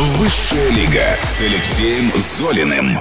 Высшая 0.00 0.70
лига 0.70 1.14
с 1.20 1.42
Алексеем 1.42 2.10
Золиным. 2.16 3.00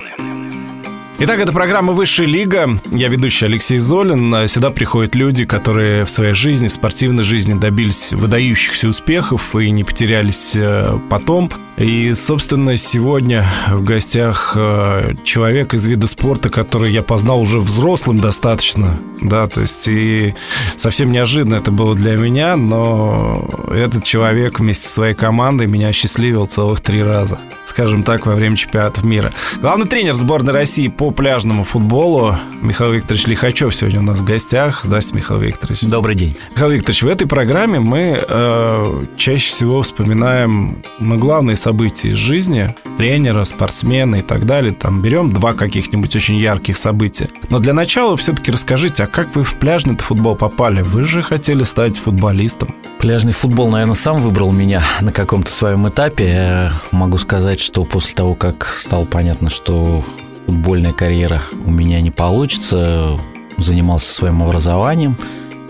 Итак, 1.17 1.39
это 1.39 1.53
программа 1.53 1.93
«Высшая 1.93 2.27
лига». 2.27 2.67
Я 2.91 3.07
ведущий 3.07 3.45
Алексей 3.45 3.77
Золин. 3.77 4.49
Сюда 4.49 4.69
приходят 4.69 5.15
люди, 5.15 5.45
которые 5.45 6.03
в 6.03 6.09
своей 6.09 6.33
жизни, 6.33 6.67
в 6.67 6.73
спортивной 6.73 7.23
жизни 7.23 7.57
добились 7.57 8.11
выдающихся 8.11 8.89
успехов 8.89 9.55
и 9.55 9.71
не 9.71 9.85
потерялись 9.85 10.51
э, 10.55 10.99
потом. 11.09 11.49
И, 11.79 12.13
собственно, 12.13 12.75
сегодня 12.75 13.49
в 13.69 13.85
гостях 13.85 14.51
э, 14.55 15.13
человек 15.23 15.73
из 15.73 15.87
вида 15.87 16.07
спорта, 16.07 16.49
который 16.49 16.91
я 16.91 17.01
познал 17.01 17.39
уже 17.39 17.59
взрослым 17.59 18.19
достаточно, 18.19 18.99
да, 19.21 19.47
то 19.47 19.61
есть 19.61 19.87
и 19.87 20.35
совсем 20.75 21.13
неожиданно 21.13 21.55
это 21.55 21.71
было 21.71 21.95
для 21.95 22.17
меня, 22.17 22.57
но 22.57 23.47
этот 23.71 24.03
человек 24.03 24.59
вместе 24.59 24.87
со 24.87 24.93
своей 24.93 25.15
командой 25.15 25.67
меня 25.67 25.87
осчастливил 25.87 26.47
целых 26.47 26.81
три 26.81 27.01
раза 27.01 27.39
скажем 27.69 28.01
так, 28.01 28.25
во 28.25 28.33
время 28.33 28.57
чемпионатов 28.57 29.05
мира. 29.05 29.31
Главный 29.61 29.85
тренер 29.85 30.15
сборной 30.15 30.53
России 30.53 30.87
по 30.87 31.11
пляжному 31.11 31.63
футболу 31.63 32.35
Михаил 32.61 32.93
Викторович 32.93 33.27
Лихачев 33.27 33.75
сегодня 33.75 33.99
у 33.99 34.03
нас 34.03 34.17
в 34.17 34.25
гостях. 34.25 34.81
Здравствуйте, 34.83 35.23
Михаил 35.23 35.41
Викторович. 35.41 35.81
Добрый 35.81 36.15
день. 36.15 36.35
Михаил 36.55 36.71
Викторович, 36.71 37.03
в 37.03 37.07
этой 37.07 37.27
программе 37.27 37.79
мы 37.79 38.19
э, 38.27 39.03
чаще 39.15 39.51
всего 39.51 39.83
вспоминаем 39.83 40.77
ну, 40.99 41.17
главные 41.19 41.55
события 41.55 41.68
из 42.09 42.17
жизни 42.17 42.75
тренера, 42.97 43.45
спортсмена 43.45 44.17
и 44.17 44.21
так 44.21 44.45
далее. 44.45 44.73
Там 44.73 45.01
берем 45.01 45.31
два 45.31 45.53
каких-нибудь 45.53 46.15
очень 46.15 46.37
ярких 46.37 46.77
события. 46.77 47.29
Но 47.49 47.59
для 47.59 47.73
начала 47.73 48.17
все-таки 48.17 48.51
расскажите, 48.51 49.03
а 49.03 49.07
как 49.07 49.35
вы 49.35 49.43
в 49.43 49.55
пляжный 49.55 49.95
футбол 49.97 50.35
попали? 50.35 50.81
Вы 50.81 51.05
же 51.05 51.21
хотели 51.21 51.63
стать 51.63 51.97
футболистом. 51.97 52.75
Пляжный 52.99 53.33
футбол, 53.33 53.69
наверное, 53.69 53.95
сам 53.95 54.21
выбрал 54.21 54.51
меня 54.51 54.83
на 55.01 55.11
каком-то 55.11 55.51
своем 55.51 55.87
этапе. 55.87 56.25
Я 56.27 56.73
могу 56.91 57.17
сказать, 57.17 57.59
что 57.59 57.83
после 57.83 58.13
того, 58.13 58.35
как 58.35 58.65
стало 58.65 59.05
понятно, 59.05 59.49
что 59.49 60.03
футбольная 60.45 60.93
карьера 60.93 61.41
у 61.65 61.71
меня 61.71 62.01
не 62.01 62.11
получится, 62.11 63.17
занимался 63.57 64.13
своим 64.13 64.43
образованием, 64.43 65.17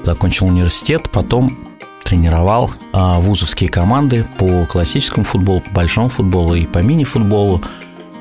закончил 0.03 0.47
университет, 0.47 1.09
потом 1.11 1.68
тренировал 2.09 2.71
а, 2.91 3.19
вузовские 3.19 3.69
команды 3.69 4.25
по 4.38 4.65
классическому 4.65 5.25
футболу, 5.25 5.61
по 5.61 5.71
большому 5.71 6.09
футболу 6.09 6.55
и 6.55 6.65
по 6.65 6.79
мини-футболу. 6.79 7.61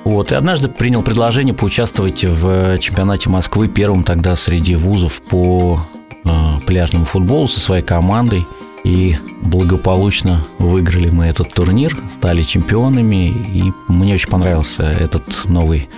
Вот, 0.04 0.32
и 0.32 0.34
однажды 0.34 0.68
принял 0.68 1.02
предложение 1.02 1.54
поучаствовать 1.54 2.24
в 2.24 2.78
чемпионате 2.78 3.28
Москвы, 3.28 3.68
первым 3.68 4.04
тогда 4.04 4.36
среди 4.36 4.74
вузов 4.76 5.20
по 5.22 5.80
э, 6.24 6.28
пляжному 6.66 7.04
футболу 7.04 7.48
со 7.48 7.60
своей 7.60 7.82
командой– 7.82 8.46
и 8.84 9.16
благополучно 9.42 10.44
выиграли 10.58 11.10
мы 11.10 11.26
этот 11.26 11.52
турнир, 11.52 11.96
стали 12.10 12.42
чемпионами, 12.42 13.28
и 13.28 13.72
мне 13.88 14.14
очень 14.14 14.30
понравился 14.30 14.84
этот 14.84 15.44
новый 15.44 15.88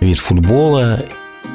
вид 0.00 0.18
футбола. 0.18 1.04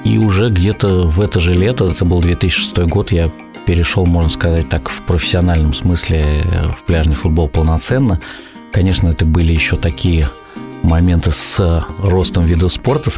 И 0.04 0.18
уже 0.18 0.50
где-то 0.50 1.08
в 1.08 1.22
это 1.22 1.40
же 1.40 1.54
лето, 1.54 1.86
это 1.86 2.04
был 2.04 2.20
2006 2.20 2.78
год, 2.80 3.14
я 3.14 3.30
перешел, 3.66 4.06
можно 4.06 4.30
сказать 4.30 4.70
так, 4.70 4.90
в 4.90 5.02
профессиональном 5.02 5.74
смысле 5.74 6.26
в 6.78 6.84
пляжный 6.84 7.16
футбол 7.16 7.48
полноценно. 7.48 8.20
Конечно, 8.72 9.10
это 9.10 9.26
были 9.26 9.54
еще 9.54 9.78
такие 9.78 10.30
моменты 10.82 11.32
с 11.32 11.86
ростом 12.00 12.46
вида 12.46 12.68
спорта 12.68 13.10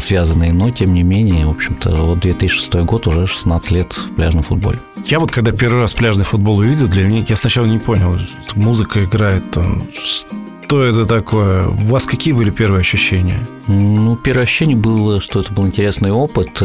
связанные, 0.00 0.52
но 0.52 0.70
тем 0.70 0.92
не 0.92 1.02
менее, 1.02 1.46
в 1.46 1.50
общем-то, 1.50 1.90
вот 1.96 2.20
2006 2.20 2.74
год, 2.82 3.06
уже 3.06 3.26
16 3.26 3.70
лет 3.70 3.92
в 3.92 4.14
пляжном 4.14 4.42
футболе. 4.42 4.78
Я 5.06 5.20
вот 5.20 5.30
когда 5.30 5.52
первый 5.52 5.80
раз 5.80 5.94
пляжный 5.94 6.24
футбол 6.24 6.58
увидел, 6.58 6.86
для 6.86 7.04
меня 7.04 7.24
я 7.26 7.36
сначала 7.36 7.66
не 7.66 7.78
понял, 7.78 8.18
музыка 8.56 9.04
играет, 9.04 9.50
там, 9.52 9.84
что 9.94 10.82
это 10.82 11.06
такое? 11.06 11.66
У 11.68 11.86
вас 11.86 12.04
какие 12.04 12.34
были 12.34 12.50
первые 12.50 12.80
ощущения? 12.80 13.38
Ну, 13.68 14.16
первое 14.16 14.44
ощущение 14.44 14.76
было, 14.76 15.20
что 15.20 15.40
это 15.40 15.52
был 15.52 15.66
интересный 15.66 16.10
опыт. 16.10 16.62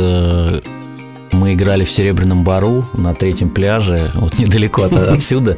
Мы 1.32 1.54
играли 1.54 1.84
в 1.84 1.92
Серебряном 1.92 2.44
Бару 2.44 2.86
на 2.94 3.14
третьем 3.14 3.50
пляже, 3.50 4.12
вот 4.16 4.40
недалеко 4.40 4.84
от, 4.84 4.94
отсюда. 4.94 5.58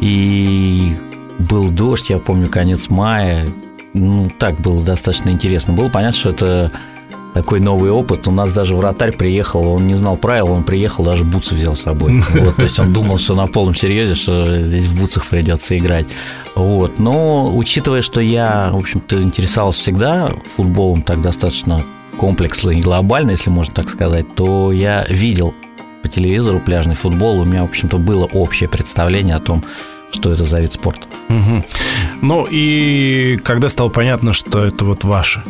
И 0.00 0.94
был 1.38 1.70
дождь, 1.70 2.10
я 2.10 2.18
помню, 2.18 2.48
конец 2.48 2.88
мая. 2.88 3.46
Ну, 3.92 4.30
так 4.38 4.60
было 4.60 4.84
достаточно 4.84 5.30
интересно. 5.30 5.72
Было 5.72 5.88
понятно, 5.88 6.18
что 6.18 6.30
это 6.30 6.72
такой 7.34 7.60
новый 7.60 7.90
опыт. 7.90 8.28
У 8.28 8.30
нас 8.30 8.52
даже 8.52 8.76
вратарь 8.76 9.12
приехал, 9.12 9.66
он 9.66 9.86
не 9.86 9.94
знал 9.94 10.16
правил, 10.16 10.52
он 10.52 10.64
приехал, 10.64 11.04
даже 11.04 11.24
бутсы 11.24 11.54
взял 11.54 11.76
с 11.76 11.82
собой. 11.82 12.22
Вот, 12.40 12.56
то 12.56 12.62
есть 12.62 12.78
он 12.78 12.92
думал, 12.92 13.18
что 13.18 13.34
на 13.34 13.46
полном 13.46 13.74
серьезе, 13.74 14.14
что 14.14 14.60
здесь 14.60 14.86
в 14.86 14.98
бутсах 14.98 15.26
придется 15.26 15.76
играть. 15.76 16.06
Вот. 16.54 16.98
Но 16.98 17.54
учитывая, 17.54 18.02
что 18.02 18.20
я, 18.20 18.70
в 18.72 18.76
общем-то, 18.76 19.20
интересовался 19.22 19.80
всегда 19.80 20.32
футболом 20.56 21.02
так 21.02 21.20
достаточно 21.20 21.84
комплексно 22.20 22.70
и 22.72 22.82
глобально, 22.82 23.30
если 23.30 23.48
можно 23.48 23.72
так 23.72 23.88
сказать, 23.88 24.26
то 24.34 24.72
я 24.72 25.06
видел 25.08 25.54
по 26.02 26.08
телевизору 26.08 26.60
пляжный 26.60 26.94
футбол. 26.94 27.40
У 27.40 27.46
меня, 27.46 27.62
в 27.62 27.70
общем-то, 27.70 27.96
было 27.96 28.26
общее 28.26 28.68
представление 28.68 29.36
о 29.36 29.40
том, 29.40 29.64
что 30.12 30.30
это 30.30 30.44
за 30.44 30.60
вид 30.60 30.70
спорта. 30.74 31.06
Угу. 31.30 31.64
Ну 32.20 32.46
и 32.50 33.40
когда 33.42 33.70
стало 33.70 33.88
понятно, 33.88 34.34
что 34.34 34.62
это 34.62 34.84
вот 34.84 35.02
ваше? 35.02 35.42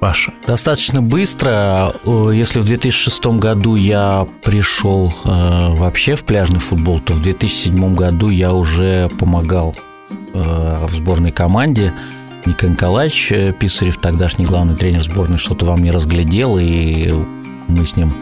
Паша? 0.00 0.32
Достаточно 0.44 1.00
быстро. 1.02 1.94
Если 2.04 2.58
в 2.58 2.64
2006 2.64 3.26
году 3.38 3.76
я 3.76 4.26
пришел 4.42 5.14
э, 5.24 5.28
вообще 5.76 6.16
в 6.16 6.24
пляжный 6.24 6.58
футбол, 6.58 6.98
то 6.98 7.12
в 7.12 7.22
2007 7.22 7.94
году 7.94 8.30
я 8.30 8.52
уже 8.54 9.08
помогал 9.20 9.76
э, 10.34 10.86
в 10.88 10.94
сборной 10.94 11.30
команде. 11.30 11.92
Николай 12.46 12.72
Николаевич 12.72 13.32
Писарев, 13.58 13.98
тогдашний 13.98 14.44
главный 14.44 14.76
тренер 14.76 15.02
сборной, 15.02 15.38
что-то 15.38 15.66
вам 15.66 15.82
не 15.82 15.90
разглядел, 15.90 16.58
и 16.58 17.12
мы 17.68 17.86
с 17.86 17.96
ним 17.96 18.12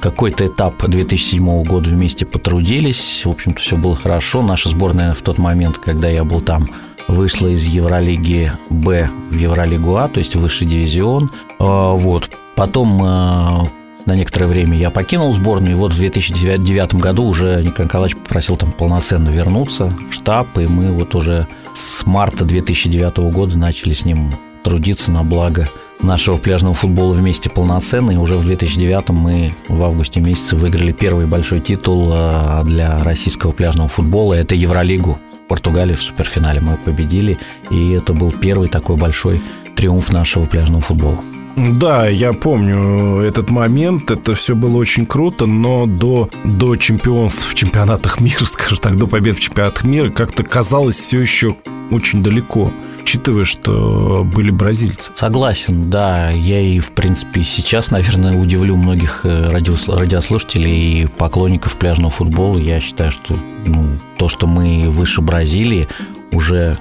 какой-то 0.00 0.46
этап 0.46 0.82
2007 0.84 1.62
года 1.64 1.90
вместе 1.90 2.26
потрудились. 2.26 3.22
В 3.24 3.30
общем-то, 3.30 3.60
все 3.60 3.76
было 3.76 3.94
хорошо. 3.94 4.42
Наша 4.42 4.70
сборная 4.70 5.14
в 5.14 5.22
тот 5.22 5.38
момент, 5.38 5.78
когда 5.78 6.08
я 6.08 6.24
был 6.24 6.40
там, 6.40 6.66
вышла 7.06 7.48
из 7.48 7.64
Евролиги 7.64 8.52
Б 8.70 9.10
в 9.30 9.36
Евролигу 9.36 9.96
А, 9.96 10.08
то 10.08 10.18
есть 10.18 10.34
высший 10.36 10.66
дивизион. 10.66 11.30
А, 11.58 11.92
вот. 11.92 12.30
Потом 12.54 13.00
а, 13.02 13.66
на 14.06 14.16
некоторое 14.16 14.46
время 14.46 14.76
я 14.76 14.90
покинул 14.90 15.32
сборную, 15.34 15.72
и 15.72 15.74
вот 15.76 15.92
в 15.92 15.98
2009 15.98 16.94
году 16.94 17.24
уже 17.24 17.62
Николай 17.62 17.86
Николаевич 17.86 18.16
попросил 18.16 18.56
там 18.56 18.72
полноценно 18.72 19.28
вернуться 19.28 19.94
в 20.10 20.14
штаб, 20.14 20.58
и 20.58 20.66
мы 20.66 20.92
вот 20.92 21.14
уже 21.14 21.46
с 21.80 22.06
марта 22.06 22.44
2009 22.44 23.32
года 23.32 23.56
начали 23.56 23.92
с 23.92 24.04
ним 24.04 24.32
трудиться 24.62 25.10
на 25.10 25.22
благо 25.22 25.68
нашего 26.02 26.36
пляжного 26.36 26.74
футбола 26.74 27.12
вместе 27.12 27.50
полноценно, 27.50 28.10
и 28.10 28.16
уже 28.16 28.36
в 28.36 28.44
2009 28.44 29.10
мы 29.10 29.54
в 29.68 29.82
августе 29.82 30.20
месяце 30.20 30.56
выиграли 30.56 30.92
первый 30.92 31.26
большой 31.26 31.60
титул 31.60 32.10
а, 32.12 32.62
для 32.64 33.02
российского 33.02 33.52
пляжного 33.52 33.88
футбола, 33.88 34.34
это 34.34 34.54
Евролигу 34.54 35.18
Португалии 35.48 35.96
в 35.96 36.02
суперфинале 36.02 36.60
мы 36.60 36.76
победили, 36.76 37.36
и 37.70 37.90
это 37.90 38.12
был 38.12 38.30
первый 38.30 38.68
такой 38.68 38.96
большой 38.96 39.40
триумф 39.74 40.12
нашего 40.12 40.46
пляжного 40.46 40.80
футбола. 40.80 41.18
Да, 41.56 42.08
я 42.08 42.32
помню 42.32 43.20
этот 43.20 43.50
момент, 43.50 44.10
это 44.10 44.34
все 44.34 44.54
было 44.54 44.76
очень 44.76 45.06
круто, 45.06 45.46
но 45.46 45.86
до, 45.86 46.30
до 46.44 46.76
чемпионств 46.76 47.50
в 47.50 47.54
чемпионатах 47.54 48.20
мира, 48.20 48.44
скажем 48.46 48.78
так, 48.78 48.96
до 48.96 49.06
побед 49.06 49.36
в 49.36 49.40
чемпионатах 49.40 49.84
мира 49.84 50.08
как-то 50.08 50.42
казалось 50.42 50.96
все 50.96 51.20
еще 51.20 51.56
очень 51.90 52.22
далеко 52.22 52.70
учитывая, 53.10 53.44
что 53.44 54.24
были 54.24 54.50
бразильцы. 54.50 55.10
Согласен, 55.16 55.90
да. 55.90 56.30
Я 56.30 56.60
и, 56.60 56.78
в 56.78 56.90
принципе, 56.90 57.42
сейчас, 57.42 57.90
наверное, 57.90 58.36
удивлю 58.36 58.76
многих 58.76 59.22
э, 59.24 59.50
радиослушателей 59.50 61.02
и 61.02 61.06
поклонников 61.06 61.74
пляжного 61.76 62.12
футбола. 62.12 62.58
Я 62.58 62.78
считаю, 62.78 63.10
что 63.10 63.34
ну, 63.66 63.96
то, 64.16 64.28
что 64.28 64.46
мы 64.46 64.88
выше 64.90 65.22
Бразилии, 65.22 65.88
уже 66.30 66.78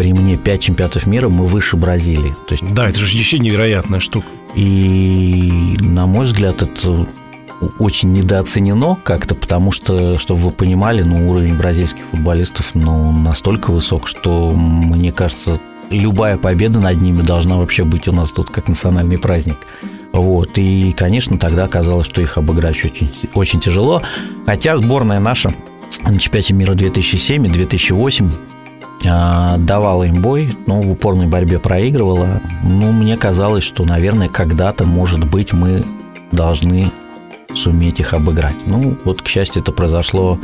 при 0.00 0.14
мне 0.14 0.38
5 0.38 0.60
чемпионатов 0.62 1.06
мира, 1.06 1.28
мы 1.28 1.44
выше 1.44 1.76
Бразилии. 1.76 2.34
То 2.48 2.54
есть... 2.54 2.64
Да, 2.72 2.88
это 2.88 2.98
же 2.98 3.14
еще 3.14 3.38
невероятная 3.38 4.00
штука. 4.00 4.28
И, 4.54 5.76
на 5.78 6.06
мой 6.06 6.24
взгляд, 6.24 6.62
это 6.62 7.06
очень 7.78 8.14
недооценено 8.14 8.96
как-то, 9.04 9.34
потому 9.34 9.72
что, 9.72 10.18
чтобы 10.18 10.40
вы 10.40 10.50
понимали, 10.52 11.02
ну, 11.02 11.30
уровень 11.30 11.54
бразильских 11.54 12.02
футболистов 12.10 12.70
ну, 12.72 13.12
настолько 13.12 13.72
высок, 13.72 14.08
что, 14.08 14.52
мне 14.52 15.12
кажется, 15.12 15.60
любая 15.90 16.38
победа 16.38 16.80
над 16.80 17.02
ними 17.02 17.20
должна 17.20 17.58
вообще 17.58 17.84
быть 17.84 18.08
у 18.08 18.12
нас 18.12 18.30
тут 18.30 18.48
как 18.48 18.68
национальный 18.68 19.18
праздник. 19.18 19.58
Вот. 20.12 20.56
И, 20.56 20.94
конечно, 20.96 21.36
тогда 21.36 21.68
казалось, 21.68 22.06
что 22.06 22.22
их 22.22 22.38
обыграть 22.38 22.82
очень, 22.82 23.12
очень 23.34 23.60
тяжело. 23.60 24.00
Хотя 24.46 24.78
сборная 24.78 25.20
наша 25.20 25.52
на 26.02 26.18
чемпионате 26.18 26.54
мира 26.54 26.72
2007 26.72 27.46
и 27.46 27.50
2008 27.50 28.26
а, 28.26 28.30
давала 29.02 30.04
им 30.04 30.20
бой, 30.20 30.54
но 30.66 30.80
в 30.80 30.90
упорной 30.90 31.26
борьбе 31.26 31.58
проигрывала. 31.58 32.40
Ну, 32.62 32.92
мне 32.92 33.16
казалось, 33.16 33.64
что, 33.64 33.84
наверное, 33.84 34.28
когда-то, 34.28 34.84
может 34.84 35.24
быть, 35.24 35.52
мы 35.52 35.84
должны 36.32 36.92
суметь 37.54 38.00
их 38.00 38.14
обыграть. 38.14 38.56
Ну, 38.66 38.96
вот, 39.04 39.22
к 39.22 39.28
счастью, 39.28 39.62
это 39.62 39.72
произошло 39.72 40.38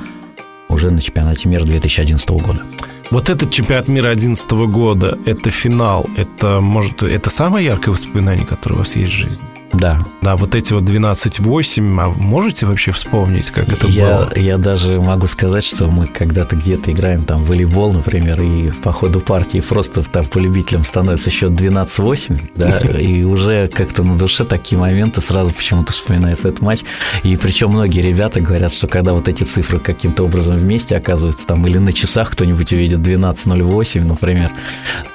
уже 0.69 0.91
на 0.91 1.01
чемпионате 1.01 1.49
мира 1.49 1.65
2011 1.65 2.29
года. 2.31 2.63
Вот 3.11 3.31
этот 3.31 3.51
чемпионат 3.53 3.89
мира 3.89 4.07
2011 4.15 4.51
года, 4.73 5.19
это 5.27 5.51
финал, 5.51 6.07
это, 6.17 6.61
может, 6.61 7.03
это 7.03 7.31
самое 7.31 7.65
яркое 7.67 7.93
воспоминание, 7.93 8.45
которое 8.45 8.77
у 8.77 8.79
вас 8.79 8.97
есть 8.97 9.13
в 9.13 9.17
жизни? 9.17 9.56
Да. 9.79 10.05
Да, 10.23 10.37
вот 10.37 10.55
эти 10.55 10.73
вот 10.73 10.85
12-8, 10.85 12.01
а 12.01 12.09
можете 12.19 12.67
вообще 12.67 12.93
вспомнить, 12.93 13.51
как 13.51 13.69
это 13.69 13.87
я, 13.87 14.07
было? 14.07 14.33
Я 14.37 14.59
даже 14.59 15.01
могу 15.01 15.27
сказать, 15.27 15.65
что 15.65 15.87
мы 15.87 16.07
когда-то 16.07 16.57
где-то 16.57 16.93
играем 16.93 17.25
там 17.25 17.45
в 17.45 17.49
волейбол, 17.49 17.93
например, 17.93 18.41
и 18.41 18.71
по 18.71 18.93
ходу 18.93 19.21
партии 19.21 19.61
просто 19.61 20.03
там 20.03 20.25
по 20.25 20.39
любителям 20.39 20.85
становится 20.85 21.31
счет 21.31 21.53
12-8, 21.53 22.41
да, 22.57 22.79
и 22.99 23.23
уже 23.25 23.69
как-то 23.69 24.03
на 24.03 24.17
душе 24.19 24.45
такие 24.45 24.79
моменты 24.79 25.21
сразу 25.21 25.51
почему-то 25.51 25.93
вспоминается 25.93 26.49
этот 26.49 26.61
матч. 26.63 26.81
И 27.23 27.37
причем 27.37 27.71
многие 27.71 28.01
ребята 28.01 28.41
говорят, 28.41 28.73
что 28.73 28.89
когда 28.89 29.13
вот 29.13 29.29
эти 29.29 29.45
цифры 29.45 29.79
каким-то 29.79 30.25
образом 30.25 30.57
вместе 30.57 30.97
оказываются 30.97 31.47
там 31.47 31.67
или 31.67 31.79
на 31.79 31.93
часах 31.93 32.31
кто-нибудь 32.31 32.73
увидит 32.73 33.01
12-08, 33.01 34.05
например, 34.05 34.51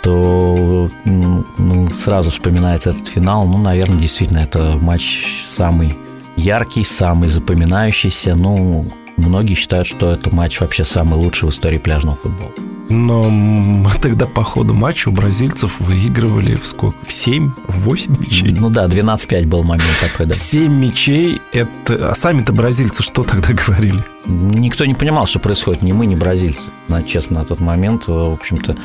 то 0.03 0.89
ну, 1.05 1.89
сразу 1.97 2.31
вспоминается 2.31 2.91
этот 2.91 3.07
финал. 3.07 3.45
Ну, 3.45 3.57
наверное, 3.57 3.99
действительно, 3.99 4.39
это 4.39 4.50
матч 4.59 5.45
самый 5.49 5.97
яркий, 6.35 6.83
самый 6.83 7.29
запоминающийся. 7.29 8.35
Ну, 8.35 8.85
многие 9.17 9.55
считают, 9.55 9.87
что 9.87 10.11
это 10.11 10.33
матч 10.33 10.59
вообще 10.59 10.83
самый 10.83 11.15
лучший 11.15 11.49
в 11.49 11.51
истории 11.51 11.77
пляжного 11.77 12.17
футбола. 12.17 12.51
Но 12.89 13.89
тогда 14.01 14.25
по 14.25 14.43
ходу 14.43 14.73
матча 14.73 15.07
у 15.07 15.13
бразильцев 15.13 15.79
выигрывали 15.79 16.55
в 16.55 16.67
сколько? 16.67 16.97
В 17.07 17.13
7, 17.13 17.51
в 17.67 17.79
8 17.85 18.17
мячей? 18.19 18.51
Ну 18.51 18.69
да, 18.69 18.85
12-5 18.85 19.45
был 19.45 19.63
момент 19.63 19.87
такой, 20.01 20.25
да. 20.25 20.33
7 20.33 20.73
мячей, 20.73 21.41
это... 21.53 22.11
А 22.11 22.15
сами-то 22.15 22.51
бразильцы 22.51 23.01
что 23.01 23.23
тогда 23.23 23.53
говорили? 23.67 24.03
Никто 24.25 24.85
не 24.85 24.93
понимал, 24.93 25.25
что 25.25 25.39
происходит, 25.39 25.83
ни 25.83 25.93
мы, 25.93 26.05
ни 26.05 26.15
бразильцы. 26.15 26.69
Честно, 27.07 27.39
на 27.39 27.45
тот 27.45 27.61
момент, 27.61 28.07
в 28.07 28.33
общем-то, 28.33 28.75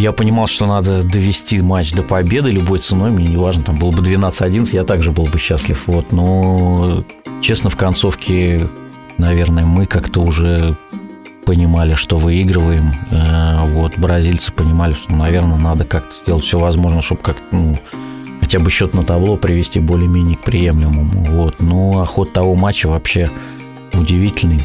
я 0.00 0.12
понимал, 0.12 0.46
что 0.46 0.66
надо 0.66 1.02
довести 1.02 1.60
матч 1.60 1.92
до 1.92 2.02
победы 2.02 2.50
любой 2.50 2.78
ценой. 2.78 3.10
Мне 3.10 3.26
не 3.26 3.36
важно, 3.36 3.62
там 3.62 3.78
было 3.78 3.90
бы 3.90 4.02
12-11, 4.02 4.70
я 4.72 4.84
также 4.84 5.10
был 5.10 5.24
бы 5.24 5.38
счастлив. 5.38 5.86
Вот. 5.86 6.10
Но, 6.10 7.04
честно, 7.42 7.68
в 7.68 7.76
концовке, 7.76 8.66
наверное, 9.18 9.66
мы 9.66 9.84
как-то 9.84 10.22
уже 10.22 10.74
понимали, 11.44 11.94
что 11.94 12.16
выигрываем. 12.16 12.92
Э, 13.10 13.58
вот, 13.74 13.98
бразильцы 13.98 14.52
понимали, 14.52 14.94
что, 14.94 15.12
наверное, 15.12 15.58
надо 15.58 15.84
как-то 15.84 16.14
сделать 16.14 16.44
все 16.44 16.58
возможное, 16.58 17.02
чтобы 17.02 17.20
как-то, 17.20 17.44
ну, 17.54 17.78
хотя 18.40 18.58
бы 18.58 18.70
счет 18.70 18.94
на 18.94 19.04
табло 19.04 19.36
привести 19.36 19.80
более-менее 19.80 20.38
к 20.38 20.40
приемлемому. 20.40 21.24
Вот. 21.24 21.56
Ну, 21.60 22.00
а 22.00 22.06
ход 22.06 22.32
того 22.32 22.54
матча 22.54 22.86
вообще 22.86 23.30
удивительный 23.92 24.64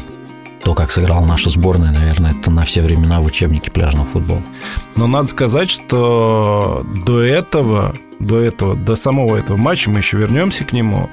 то, 0.66 0.74
как 0.74 0.90
сыграла 0.90 1.24
наша 1.24 1.48
сборная, 1.48 1.92
наверное, 1.92 2.32
это 2.32 2.50
на 2.50 2.64
все 2.64 2.82
времена 2.82 3.20
в 3.20 3.24
учебнике 3.24 3.70
пляжного 3.70 4.04
футбола. 4.06 4.42
Но 4.96 5.06
надо 5.06 5.28
сказать, 5.28 5.70
что 5.70 6.84
до 7.06 7.22
этого, 7.22 7.94
до 8.18 8.40
этого, 8.40 8.74
до 8.74 8.96
самого 8.96 9.36
этого 9.36 9.56
матча, 9.56 9.88
мы 9.90 9.98
еще 10.00 10.16
вернемся 10.16 10.64
к 10.64 10.72
нему, 10.72 11.08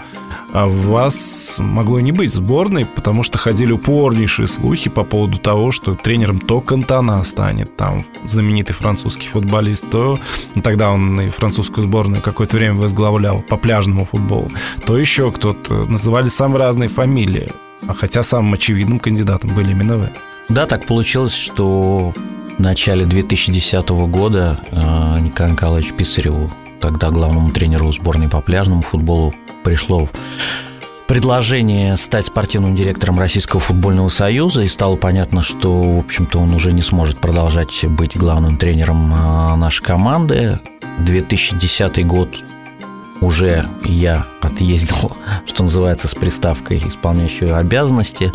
а 0.53 0.65
вас 0.65 1.53
могло 1.59 1.99
не 1.99 2.11
быть 2.11 2.33
сборной, 2.33 2.87
потому 2.87 3.21
что 3.21 3.37
ходили 3.37 3.71
упорнейшие 3.71 4.47
слухи 4.47 4.89
по 4.89 5.03
поводу 5.03 5.37
того, 5.37 5.71
что 5.71 5.93
тренером 5.93 6.39
то 6.39 6.59
Кантана 6.59 7.23
станет, 7.23 7.77
там 7.77 8.03
знаменитый 8.27 8.73
французский 8.73 9.27
футболист, 9.27 9.87
то 9.87 10.19
ну, 10.55 10.63
тогда 10.63 10.89
он 10.89 11.21
и 11.21 11.29
французскую 11.29 11.85
сборную 11.85 12.23
какое-то 12.23 12.57
время 12.57 12.73
возглавлял 12.73 13.41
по 13.41 13.57
пляжному 13.57 14.05
футболу, 14.05 14.49
то 14.87 14.97
еще 14.97 15.31
кто-то. 15.31 15.85
Называли 15.85 16.29
самые 16.29 16.57
разные 16.57 16.89
фамилии. 16.89 17.51
А 17.87 17.93
хотя 17.93 18.23
самым 18.23 18.53
очевидным 18.53 18.99
кандидатом 18.99 19.53
были 19.53 19.71
именно 19.71 19.97
вы. 19.97 20.09
Да, 20.49 20.65
так 20.65 20.85
получилось, 20.85 21.33
что 21.33 22.13
в 22.57 22.59
начале 22.59 23.05
2010 23.05 23.89
года 23.89 24.59
э, 24.71 25.19
Николай 25.19 25.51
Николаевич 25.51 25.93
Писареву, 25.93 26.49
тогда 26.79 27.09
главному 27.09 27.51
тренеру 27.51 27.91
сборной 27.91 28.29
по 28.29 28.41
пляжному 28.41 28.81
футболу, 28.81 29.33
пришло 29.63 30.09
предложение 31.07 31.97
стать 31.97 32.25
спортивным 32.25 32.75
директором 32.75 33.19
Российского 33.19 33.59
футбольного 33.59 34.09
союза, 34.09 34.61
и 34.63 34.67
стало 34.67 34.95
понятно, 34.95 35.43
что, 35.43 35.81
в 35.81 35.99
общем-то, 35.99 36.39
он 36.39 36.53
уже 36.53 36.71
не 36.71 36.81
сможет 36.81 37.17
продолжать 37.19 37.85
быть 37.85 38.15
главным 38.15 38.57
тренером 38.57 39.13
э, 39.13 39.55
нашей 39.55 39.83
команды. 39.83 40.59
2010 40.99 42.05
год 42.05 42.29
уже 43.23 43.65
я 43.85 44.25
отъездил, 44.41 45.11
что 45.45 45.63
называется, 45.63 46.07
с 46.07 46.15
приставкой 46.15 46.79
исполняющего 46.79 47.57
обязанности. 47.57 48.31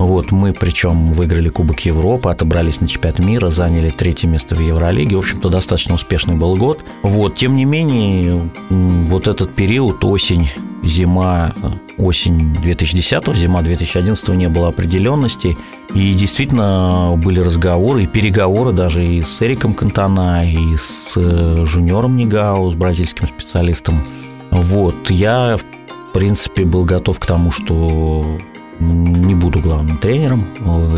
Вот 0.00 0.32
мы, 0.32 0.54
причем, 0.54 1.12
выиграли 1.12 1.50
Кубок 1.50 1.80
Европы, 1.80 2.30
отобрались 2.30 2.80
на 2.80 2.88
чемпионат 2.88 3.18
мира, 3.18 3.50
заняли 3.50 3.90
третье 3.90 4.28
место 4.28 4.54
в 4.56 4.60
Евролиге. 4.60 5.16
В 5.16 5.18
общем-то, 5.18 5.50
достаточно 5.50 5.94
успешный 5.94 6.36
был 6.36 6.56
год. 6.56 6.82
Вот, 7.02 7.34
тем 7.34 7.54
не 7.54 7.66
менее, 7.66 8.40
вот 8.70 9.28
этот 9.28 9.54
период, 9.54 10.02
осень, 10.02 10.48
зима, 10.82 11.52
осень 11.98 12.54
2010, 12.62 13.36
зима 13.36 13.60
2011 13.60 14.28
не 14.30 14.48
было 14.48 14.68
определенности. 14.68 15.58
И 15.94 16.14
действительно 16.14 17.12
были 17.22 17.40
разговоры 17.40 18.04
и 18.04 18.06
переговоры 18.06 18.72
даже 18.72 19.04
и 19.04 19.20
с 19.20 19.42
Эриком 19.42 19.74
Кантана, 19.74 20.50
и 20.50 20.78
с 20.78 21.12
э, 21.16 21.66
Жуниором 21.66 22.16
Нигау, 22.16 22.70
с 22.70 22.74
бразильским 22.74 23.28
специалистом. 23.28 24.02
Вот, 24.50 25.10
я, 25.10 25.58
в 25.58 26.12
принципе, 26.14 26.64
был 26.64 26.86
готов 26.86 27.18
к 27.18 27.26
тому, 27.26 27.50
что 27.50 28.38
не 28.80 29.34
буду 29.34 29.60
главным 29.60 29.98
тренером, 29.98 30.44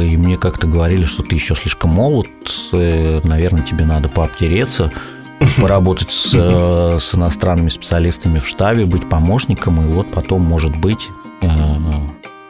и 0.00 0.16
мне 0.16 0.36
как-то 0.36 0.66
говорили, 0.66 1.04
что 1.04 1.22
ты 1.22 1.34
еще 1.34 1.54
слишком 1.54 1.90
молод, 1.90 2.28
э, 2.72 3.20
наверное, 3.24 3.62
тебе 3.62 3.84
надо 3.84 4.08
пообтереться, 4.08 4.92
поработать 5.60 6.12
с, 6.12 6.32
э, 6.34 6.98
с 7.00 7.14
иностранными 7.14 7.68
специалистами 7.68 8.38
в 8.38 8.46
штабе, 8.46 8.86
быть 8.86 9.08
помощником, 9.08 9.82
и 9.82 9.86
вот 9.86 10.10
потом, 10.12 10.42
может 10.42 10.76
быть, 10.76 11.08
э, 11.42 11.48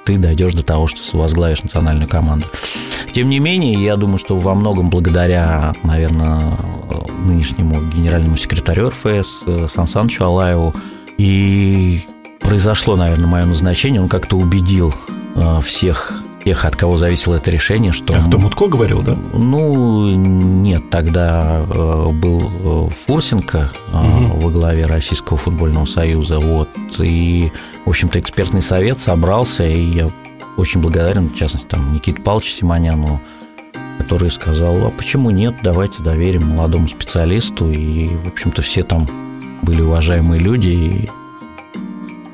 ты 0.04 0.18
дойдешь 0.18 0.52
до 0.52 0.62
того, 0.62 0.86
что 0.86 1.16
возглавишь 1.16 1.62
национальную 1.62 2.08
команду. 2.08 2.46
Тем 3.12 3.28
не 3.28 3.38
менее, 3.38 3.74
я 3.74 3.96
думаю, 3.96 4.18
что 4.18 4.36
во 4.36 4.54
многом 4.54 4.90
благодаря, 4.90 5.74
наверное, 5.82 6.40
нынешнему 7.24 7.80
генеральному 7.90 8.36
секретарю 8.36 8.90
РФС 8.90 9.72
Сан 9.72 9.86
Санычу 9.86 10.24
Алаеву 10.24 10.74
и 11.18 12.04
произошло, 12.40 12.96
наверное, 12.96 13.28
мое 13.28 13.44
назначение. 13.44 14.00
Он 14.00 14.08
как-то 14.08 14.36
убедил 14.36 14.92
всех 15.62 16.22
тех, 16.44 16.64
от 16.64 16.76
кого 16.76 16.96
зависело 16.96 17.36
это 17.36 17.50
решение, 17.50 17.92
что... 17.92 18.14
А 18.16 18.22
кто 18.22 18.38
Мутко 18.38 18.66
говорил, 18.66 19.02
да? 19.02 19.16
Ну, 19.32 20.08
нет, 20.14 20.90
тогда 20.90 21.64
э, 21.68 22.08
был 22.12 22.42
э, 22.42 22.90
Фурсенко 23.06 23.70
угу. 23.92 24.40
во 24.40 24.50
главе 24.50 24.86
Российского 24.86 25.38
футбольного 25.38 25.86
союза, 25.86 26.38
вот, 26.38 26.68
и, 26.98 27.52
в 27.84 27.90
общем-то, 27.90 28.18
экспертный 28.18 28.62
совет 28.62 29.00
собрался, 29.00 29.64
и 29.64 29.90
я 29.90 30.08
очень 30.56 30.80
благодарен, 30.80 31.28
в 31.28 31.36
частности, 31.36 31.66
там, 31.66 31.92
Никите 31.92 32.20
Павловичу 32.20 32.50
Симоняну, 32.50 33.20
который 33.98 34.30
сказал, 34.30 34.86
а 34.86 34.90
почему 34.90 35.30
нет, 35.30 35.54
давайте 35.62 36.02
доверим 36.02 36.48
молодому 36.48 36.88
специалисту, 36.88 37.70
и, 37.70 38.08
в 38.08 38.28
общем-то, 38.28 38.62
все 38.62 38.82
там 38.82 39.06
были 39.62 39.80
уважаемые 39.80 40.40
люди 40.40 40.68
и 40.68 41.10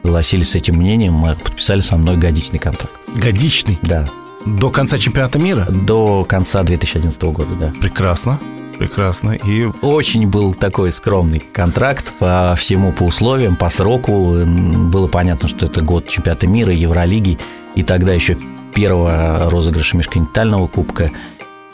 согласились 0.09 0.53
с 0.53 0.55
этим 0.55 0.77
мнением, 0.77 1.13
мы 1.13 1.37
подписали 1.37 1.83
со 1.83 1.99
мной 1.99 2.17
годичный 2.17 2.59
контракт. 2.59 2.95
Годичный? 3.15 3.79
Да. 3.83 4.09
До 4.47 4.71
конца 4.71 4.97
чемпионата 4.97 5.39
мира? 5.39 5.67
До 5.71 6.25
конца 6.25 6.63
2011 6.63 7.23
года, 7.25 7.55
да. 7.61 7.73
Прекрасно. 7.79 8.41
Прекрасно. 8.79 9.33
И... 9.33 9.69
Очень 9.83 10.27
был 10.27 10.55
такой 10.55 10.93
скромный 10.93 11.41
контракт 11.41 12.11
по 12.19 12.55
всему, 12.57 12.91
по 12.93 13.03
условиям, 13.03 13.55
по 13.55 13.69
сроку. 13.69 14.39
Было 14.47 15.09
понятно, 15.09 15.47
что 15.47 15.67
это 15.67 15.83
год 15.83 16.09
чемпионата 16.09 16.47
мира, 16.47 16.73
Евролиги, 16.73 17.39
и 17.75 17.83
тогда 17.83 18.15
еще 18.15 18.39
первого 18.75 19.51
розыгрыша 19.51 19.95
межконтинентального 19.99 20.69
кубка. 20.69 21.11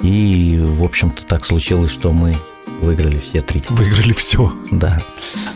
И, 0.00 0.60
в 0.60 0.82
общем-то, 0.82 1.24
так 1.24 1.46
случилось, 1.46 1.92
что 1.92 2.10
мы 2.10 2.36
выиграли 2.80 3.20
все 3.20 3.42
три. 3.42 3.62
Выиграли 3.68 4.12
все. 4.12 4.52
Да. 4.72 5.00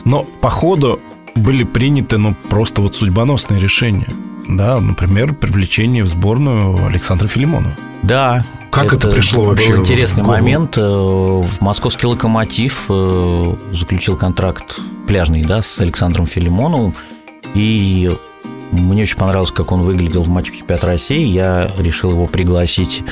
Но 0.04 0.22
по 0.22 0.48
ходу 0.48 1.00
были 1.38 1.64
приняты, 1.64 2.18
ну, 2.18 2.34
просто 2.48 2.82
вот 2.82 2.94
судьбоносные 2.94 3.60
решения. 3.60 4.08
Да, 4.48 4.80
например, 4.80 5.34
привлечение 5.34 6.04
в 6.04 6.08
сборную 6.08 6.86
Александра 6.86 7.28
Филимонова. 7.28 7.74
Да. 8.02 8.44
Как 8.70 8.86
это, 8.86 9.08
это 9.08 9.10
пришло 9.10 9.42
был 9.42 9.50
вообще? 9.50 9.72
Был 9.72 9.80
интересный 9.80 10.22
момент. 10.22 10.74
Э, 10.76 11.42
московский 11.60 12.06
локомотив 12.06 12.86
э, 12.88 13.54
заключил 13.72 14.16
контракт 14.16 14.78
пляжный, 15.06 15.42
да, 15.42 15.62
с 15.62 15.80
Александром 15.80 16.26
Филимоновым. 16.26 16.94
И 17.54 18.10
мне 18.70 19.02
очень 19.02 19.16
понравилось, 19.16 19.50
как 19.50 19.72
он 19.72 19.82
выглядел 19.82 20.22
в 20.22 20.28
матче 20.28 20.52
чемпионата 20.52 20.86
России. 20.86 21.26
Я 21.26 21.68
решил 21.78 22.10
его 22.10 22.26
пригласить 22.26 23.02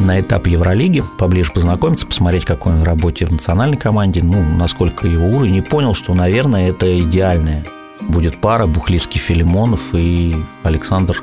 на 0.00 0.20
этап 0.20 0.46
Евролиги, 0.46 1.02
поближе 1.18 1.52
познакомиться, 1.52 2.06
посмотреть, 2.06 2.44
какой 2.44 2.72
он 2.72 2.80
в 2.80 2.84
работе 2.84 3.26
в 3.26 3.30
национальной 3.30 3.76
команде, 3.76 4.22
ну, 4.22 4.42
насколько 4.42 5.06
его 5.06 5.26
уровень, 5.26 5.56
и 5.56 5.60
понял, 5.60 5.94
что, 5.94 6.14
наверное, 6.14 6.70
это 6.70 7.00
идеальная 7.00 7.64
будет 8.08 8.36
пара 8.38 8.66
Бухлицкий 8.66 9.20
Филимонов 9.20 9.80
и 9.92 10.36
Александр, 10.62 11.22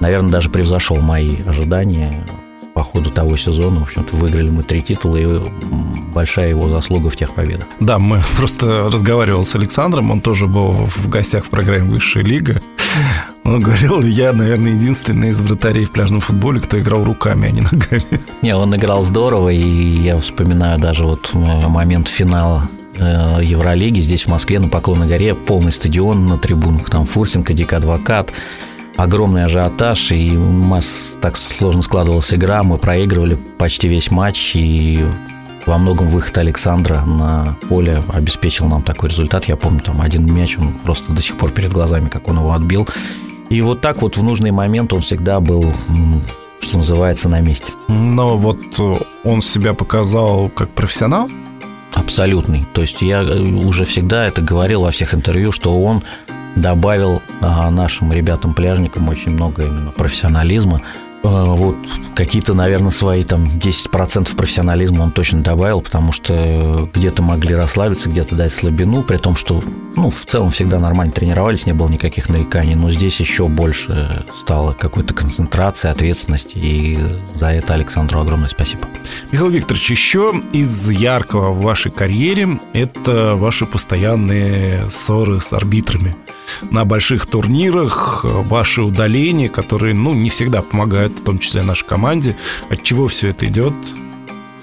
наверное, 0.00 0.30
даже 0.30 0.50
превзошел 0.50 0.98
мои 0.98 1.36
ожидания 1.46 2.26
по 2.74 2.82
ходу 2.82 3.10
того 3.10 3.36
сезона. 3.38 3.80
В 3.80 3.84
общем-то, 3.84 4.16
выиграли 4.16 4.50
мы 4.50 4.62
три 4.62 4.82
титула, 4.82 5.16
и 5.16 5.26
большая 6.14 6.50
его 6.50 6.68
заслуга 6.68 7.08
в 7.08 7.16
тех 7.16 7.32
победах. 7.34 7.66
Да, 7.80 7.98
мы 7.98 8.22
просто 8.36 8.90
разговаривали 8.92 9.44
с 9.44 9.54
Александром, 9.54 10.10
он 10.10 10.20
тоже 10.20 10.46
был 10.46 10.72
в 10.72 11.08
гостях 11.08 11.44
в 11.46 11.48
программе 11.48 11.90
«Высшая 11.90 12.22
лига». 12.22 12.60
Он 13.56 13.62
говорил, 13.62 14.02
я, 14.02 14.34
наверное, 14.34 14.72
единственный 14.72 15.30
из 15.30 15.40
вратарей 15.40 15.86
в 15.86 15.90
пляжном 15.90 16.20
футболе, 16.20 16.60
кто 16.60 16.78
играл 16.78 17.04
руками, 17.04 17.48
а 17.48 17.50
не 17.50 17.62
ногами. 17.62 18.20
Не, 18.42 18.54
он 18.54 18.76
играл 18.76 19.02
здорово, 19.02 19.48
и 19.48 19.66
я 19.66 20.20
вспоминаю 20.20 20.78
даже 20.78 21.04
вот 21.04 21.30
э, 21.32 21.38
момент 21.38 22.06
финала 22.06 22.68
э, 22.98 23.40
Евролиги 23.42 24.00
здесь 24.00 24.24
в 24.24 24.28
Москве 24.28 24.60
на 24.60 24.68
Поклонной 24.68 25.08
горе 25.08 25.34
полный 25.34 25.72
стадион 25.72 26.26
на 26.26 26.36
трибунах, 26.36 26.90
там 26.90 27.06
Фурсенко, 27.06 27.54
Дик 27.54 27.72
Адвокат, 27.72 28.30
огромный 28.98 29.44
ажиотаж, 29.44 30.12
и 30.12 30.32
нас 30.32 31.16
так 31.22 31.38
сложно 31.38 31.80
складывалась 31.80 32.34
игра, 32.34 32.62
мы 32.62 32.76
проигрывали 32.76 33.38
почти 33.56 33.88
весь 33.88 34.10
матч, 34.10 34.54
и 34.54 35.02
во 35.64 35.78
многом 35.78 36.08
выход 36.08 36.36
Александра 36.36 37.00
на 37.06 37.56
поле 37.70 38.02
обеспечил 38.12 38.66
нам 38.66 38.82
такой 38.82 39.08
результат. 39.08 39.46
Я 39.46 39.56
помню, 39.56 39.80
там 39.80 40.02
один 40.02 40.30
мяч, 40.30 40.58
он 40.58 40.74
просто 40.84 41.10
до 41.10 41.22
сих 41.22 41.38
пор 41.38 41.52
перед 41.52 41.72
глазами, 41.72 42.10
как 42.10 42.28
он 42.28 42.36
его 42.36 42.52
отбил. 42.52 42.86
И 43.48 43.60
вот 43.60 43.80
так 43.80 44.02
вот 44.02 44.16
в 44.16 44.22
нужный 44.22 44.50
момент 44.50 44.92
он 44.92 45.00
всегда 45.00 45.40
был 45.40 45.64
что 46.60 46.78
называется, 46.78 47.28
на 47.28 47.40
месте. 47.40 47.72
Но 47.86 48.36
вот 48.36 48.58
он 49.22 49.40
себя 49.40 49.72
показал 49.72 50.48
как 50.48 50.68
профессионал? 50.70 51.30
Абсолютный. 51.94 52.64
То 52.74 52.80
есть 52.80 53.00
я 53.02 53.22
э, 53.22 53.38
уже 53.38 53.84
всегда 53.84 54.26
это 54.26 54.42
говорил 54.42 54.82
во 54.82 54.90
всех 54.90 55.14
интервью, 55.14 55.52
что 55.52 55.80
он 55.80 56.02
добавил 56.56 57.22
а, 57.40 57.70
нашим 57.70 58.12
ребятам-пляжникам 58.12 59.08
очень 59.08 59.30
много 59.30 59.64
именно 59.64 59.92
профессионализма, 59.92 60.82
Э, 60.82 61.05
вот 61.22 61.76
какие-то, 62.14 62.54
наверное, 62.54 62.90
свои 62.90 63.24
там 63.24 63.46
10% 63.58 64.36
профессионализма 64.36 65.02
он 65.02 65.12
точно 65.12 65.42
добавил, 65.42 65.80
потому 65.80 66.12
что 66.12 66.88
где-то 66.94 67.22
могли 67.22 67.54
расслабиться, 67.54 68.08
где-то 68.08 68.36
дать 68.36 68.52
слабину, 68.52 69.02
при 69.02 69.16
том, 69.16 69.36
что, 69.36 69.62
ну, 69.96 70.10
в 70.10 70.24
целом 70.24 70.50
всегда 70.50 70.78
нормально 70.78 71.12
тренировались, 71.12 71.66
не 71.66 71.72
было 71.72 71.88
никаких 71.88 72.28
нареканий, 72.28 72.74
но 72.74 72.90
здесь 72.90 73.20
еще 73.20 73.48
больше 73.48 74.24
стало 74.40 74.72
какой-то 74.72 75.14
концентрации, 75.14 75.90
ответственности, 75.90 76.56
и 76.58 76.98
за 77.34 77.48
это 77.48 77.74
Александру 77.74 78.20
огромное 78.20 78.48
спасибо. 78.48 78.82
Михаил 79.32 79.50
Викторович, 79.50 79.90
еще 79.90 80.42
из 80.52 80.88
яркого 80.88 81.50
в 81.50 81.60
вашей 81.60 81.90
карьере 81.90 82.60
это 82.72 83.34
ваши 83.36 83.66
постоянные 83.66 84.88
ссоры 84.90 85.40
с 85.40 85.52
арбитрами 85.52 86.16
на 86.70 86.84
больших 86.84 87.26
турнирах, 87.26 88.24
ваши 88.24 88.82
удаления, 88.82 89.48
которые, 89.48 89.94
ну, 89.94 90.14
не 90.14 90.30
всегда 90.30 90.62
помогают, 90.62 91.05
в 91.12 91.24
том 91.24 91.38
числе 91.38 91.62
нашей 91.62 91.86
команде. 91.86 92.36
От 92.68 92.82
чего 92.82 93.08
все 93.08 93.28
это 93.28 93.46
идет? 93.46 93.74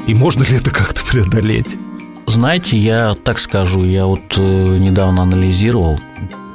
И 0.07 0.13
можно 0.13 0.43
ли 0.43 0.57
это 0.57 0.71
как-то 0.71 1.03
преодолеть? 1.03 1.77
Знаете, 2.25 2.77
я 2.77 3.15
так 3.15 3.39
скажу, 3.39 3.83
я 3.83 4.05
вот 4.05 4.37
э, 4.37 4.77
недавно 4.77 5.23
анализировал, 5.23 5.99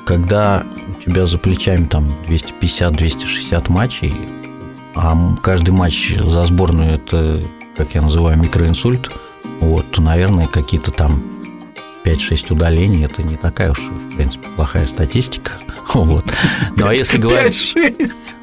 когда 0.06 0.66
у 0.88 1.02
тебя 1.02 1.26
за 1.26 1.38
плечами 1.38 1.84
там 1.84 2.08
250-260 2.26 3.70
матчей, 3.70 4.14
а 4.94 5.16
каждый 5.42 5.70
матч 5.70 6.16
за 6.16 6.44
сборную 6.46 6.94
это, 6.94 7.40
как 7.76 7.94
я 7.94 8.02
называю, 8.02 8.38
микроинсульт, 8.38 9.10
вот, 9.60 9.90
то, 9.90 10.02
наверное, 10.02 10.46
какие-то 10.46 10.90
там 10.90 11.22
5-6 12.04 12.52
удалений, 12.52 13.04
это 13.04 13.22
не 13.22 13.36
такая 13.36 13.72
уж, 13.72 13.80
в 13.80 14.16
принципе, 14.16 14.48
плохая 14.56 14.86
статистика. 14.86 15.52
Вот. 15.94 16.24
Ну 16.76 16.86
а 16.86 16.94
если 16.94 17.18
говорить... 17.18 17.74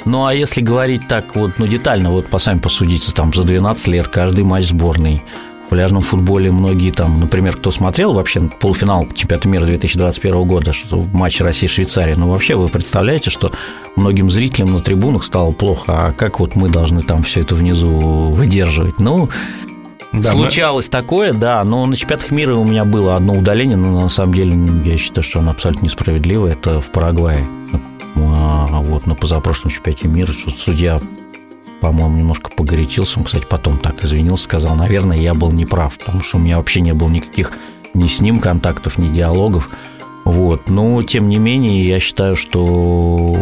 Ну 0.06 0.26
а 0.26 0.34
если 0.34 0.62
говорить 0.62 1.08
так 1.08 1.36
вот, 1.36 1.58
ну 1.58 1.68
детально, 1.68 2.12
вот 2.12 2.28
по 2.28 2.40
сами 2.40 2.60
посудите, 2.60 3.12
там 3.12 3.34
за 3.34 3.44
12 3.44 3.88
лет 3.88 4.08
каждый 4.08 4.44
матч 4.44 4.68
сборной, 4.68 5.24
в 5.66 5.70
пляжном 5.70 6.02
футболе 6.02 6.52
многие 6.52 6.92
там, 6.92 7.20
например, 7.20 7.58
кто 7.58 7.72
смотрел 7.72 8.14
вообще 8.14 8.42
полуфинал 8.60 9.08
чемпионата 9.16 9.50
мира 9.50 9.66
2021 9.66 10.44
года, 10.44 10.74
что 10.74 11.04
матч 11.12 11.42
России-Швейцарии, 11.42 12.14
ну 12.14 12.30
вообще 12.30 12.56
вы 12.56 12.68
представляете, 12.68 13.32
что 13.32 13.52
многим 13.96 14.30
зрителям 14.30 14.74
на 14.74 14.82
трибунах 14.82 15.24
стало 15.24 15.52
плохо, 15.52 15.86
а 15.88 16.12
как 16.14 16.40
вот 16.40 16.56
мы 16.56 16.70
должны 16.70 17.02
там 17.02 17.24
все 17.24 17.42
это 17.42 17.56
внизу 17.56 18.30
выдерживать? 18.30 19.00
Ну, 19.00 19.30
да, 20.22 20.32
Случалось 20.32 20.88
мы... 20.88 20.92
такое, 20.92 21.34
да, 21.34 21.64
но 21.64 21.86
на 21.86 21.96
чемпионатах 21.96 22.32
мира 22.32 22.56
у 22.56 22.64
меня 22.64 22.86
было 22.86 23.16
одно 23.16 23.34
удаление, 23.34 23.78
но 23.78 24.02
на 24.02 24.10
самом 24.10 24.34
деле 24.34 24.58
я 24.84 24.98
считаю, 24.98 25.24
что 25.24 25.40
оно 25.40 25.52
абсолютно 25.52 25.86
несправедливо. 25.86 26.48
Это 26.48 26.82
в 26.82 26.92
Парагвае. 26.92 27.46
А, 28.16 28.80
вот 28.82 29.06
на 29.08 29.16
позапрошлом 29.16 29.72
чемпионате 29.72 30.08
мира 30.08 30.34
судья 30.34 31.00
по-моему, 31.82 32.18
немножко 32.18 32.50
погорячился. 32.50 33.20
Он, 33.20 33.26
кстати, 33.26 33.46
потом 33.48 33.78
так 33.78 34.04
извинился, 34.04 34.46
сказал, 34.46 34.76
наверное, 34.76 35.18
я 35.18 35.34
был 35.36 35.52
неправ, 35.52 35.98
потому 36.00 36.24
что 36.24 36.38
у 36.38 36.40
меня 36.40 36.58
вообще 36.58 36.82
не 36.82 36.94
было 36.94 37.10
никаких 37.10 37.52
ни 37.94 38.08
с 38.08 38.22
ним 38.22 38.40
контактов, 38.40 38.98
ни 38.98 39.08
диалогов. 39.14 39.70
Вот. 40.24 40.70
Но, 40.70 41.04
тем 41.04 41.30
не 41.30 41.38
менее, 41.38 41.86
я 41.86 42.00
считаю, 42.00 42.36
что 42.36 43.38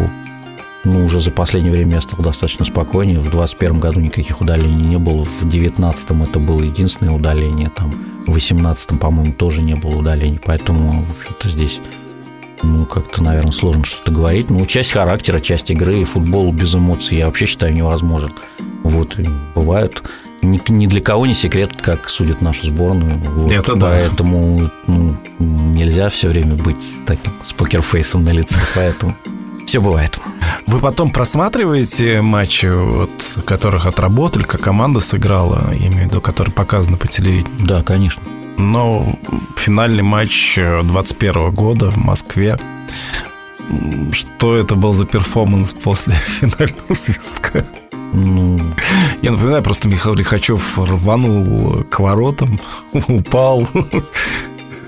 ну, 0.83 1.05
уже 1.05 1.21
за 1.21 1.31
последнее 1.31 1.71
время 1.71 1.95
я 1.95 2.01
стал 2.01 2.19
достаточно 2.19 2.65
спокойнее. 2.65 3.19
В 3.19 3.23
2021 3.23 3.79
году 3.79 3.99
никаких 4.01 4.41
удалений 4.41 4.83
не 4.83 4.97
было. 4.97 5.23
В 5.23 5.39
2019 5.41 6.11
это 6.29 6.39
было 6.39 6.61
единственное 6.61 7.13
удаление. 7.13 7.69
Там, 7.69 7.91
в 8.21 8.31
2018, 8.31 8.99
по-моему, 8.99 9.33
тоже 9.33 9.61
не 9.61 9.75
было 9.75 9.97
удалений. 9.97 10.39
Поэтому, 10.43 11.03
в 11.03 11.17
общем-то, 11.17 11.49
здесь 11.49 11.79
ну, 12.63 12.85
как-то, 12.85 13.23
наверное, 13.23 13.51
сложно 13.51 13.85
что-то 13.85 14.11
говорить. 14.11 14.49
Ну, 14.49 14.65
часть 14.65 14.91
характера, 14.91 15.39
часть 15.39 15.71
игры, 15.71 16.01
и 16.01 16.03
футбол 16.03 16.51
без 16.51 16.75
эмоций 16.75 17.17
я 17.17 17.27
вообще 17.27 17.45
считаю 17.45 17.73
невозможен. 17.73 18.31
Вот, 18.83 19.17
бывают 19.55 20.03
ни, 20.41 20.59
ни 20.69 20.87
для 20.87 21.01
кого 21.01 21.25
не 21.25 21.33
секрет, 21.33 21.71
как 21.81 22.09
судят 22.09 22.41
нашу 22.41 22.65
сборную. 22.65 23.17
Вот. 23.17 23.51
Это 23.51 23.75
да. 23.75 23.89
Поэтому 23.89 24.69
ну, 24.87 25.15
нельзя 25.39 26.09
все 26.09 26.27
время 26.27 26.55
быть 26.55 26.77
таким 27.05 27.31
с 27.45 27.53
покерфейсом 27.53 28.23
на 28.23 28.31
лице. 28.31 28.59
Поэтому 28.75 29.15
все 29.65 29.81
бывает. 29.81 30.19
Вы 30.67 30.79
потом 30.79 31.11
просматриваете 31.11 32.21
матчи, 32.21 32.65
вот, 32.65 33.11
которых 33.45 33.85
отработали, 33.85 34.43
как 34.43 34.61
команда 34.61 34.99
сыграла, 34.99 35.71
я 35.73 35.87
имею 35.87 36.07
в 36.07 36.11
виду, 36.11 36.21
которые 36.21 36.53
показаны 36.53 36.97
по 36.97 37.07
телевидению? 37.07 37.67
Да, 37.67 37.83
конечно. 37.83 38.23
Но 38.57 39.15
финальный 39.57 40.03
матч 40.03 40.57
21 40.57 41.51
года 41.51 41.91
в 41.91 41.97
Москве, 41.97 42.57
что 44.11 44.55
это 44.55 44.75
был 44.75 44.93
за 44.93 45.05
перформанс 45.05 45.73
после 45.73 46.13
финального 46.25 46.93
свистка? 46.93 47.65
Ну, 48.13 48.59
я 49.23 49.31
напоминаю, 49.31 49.63
просто 49.63 49.87
Михаил 49.87 50.15
Лихачев 50.15 50.77
рванул 50.77 51.83
к 51.89 51.99
воротам, 51.99 52.59
упал, 52.93 53.67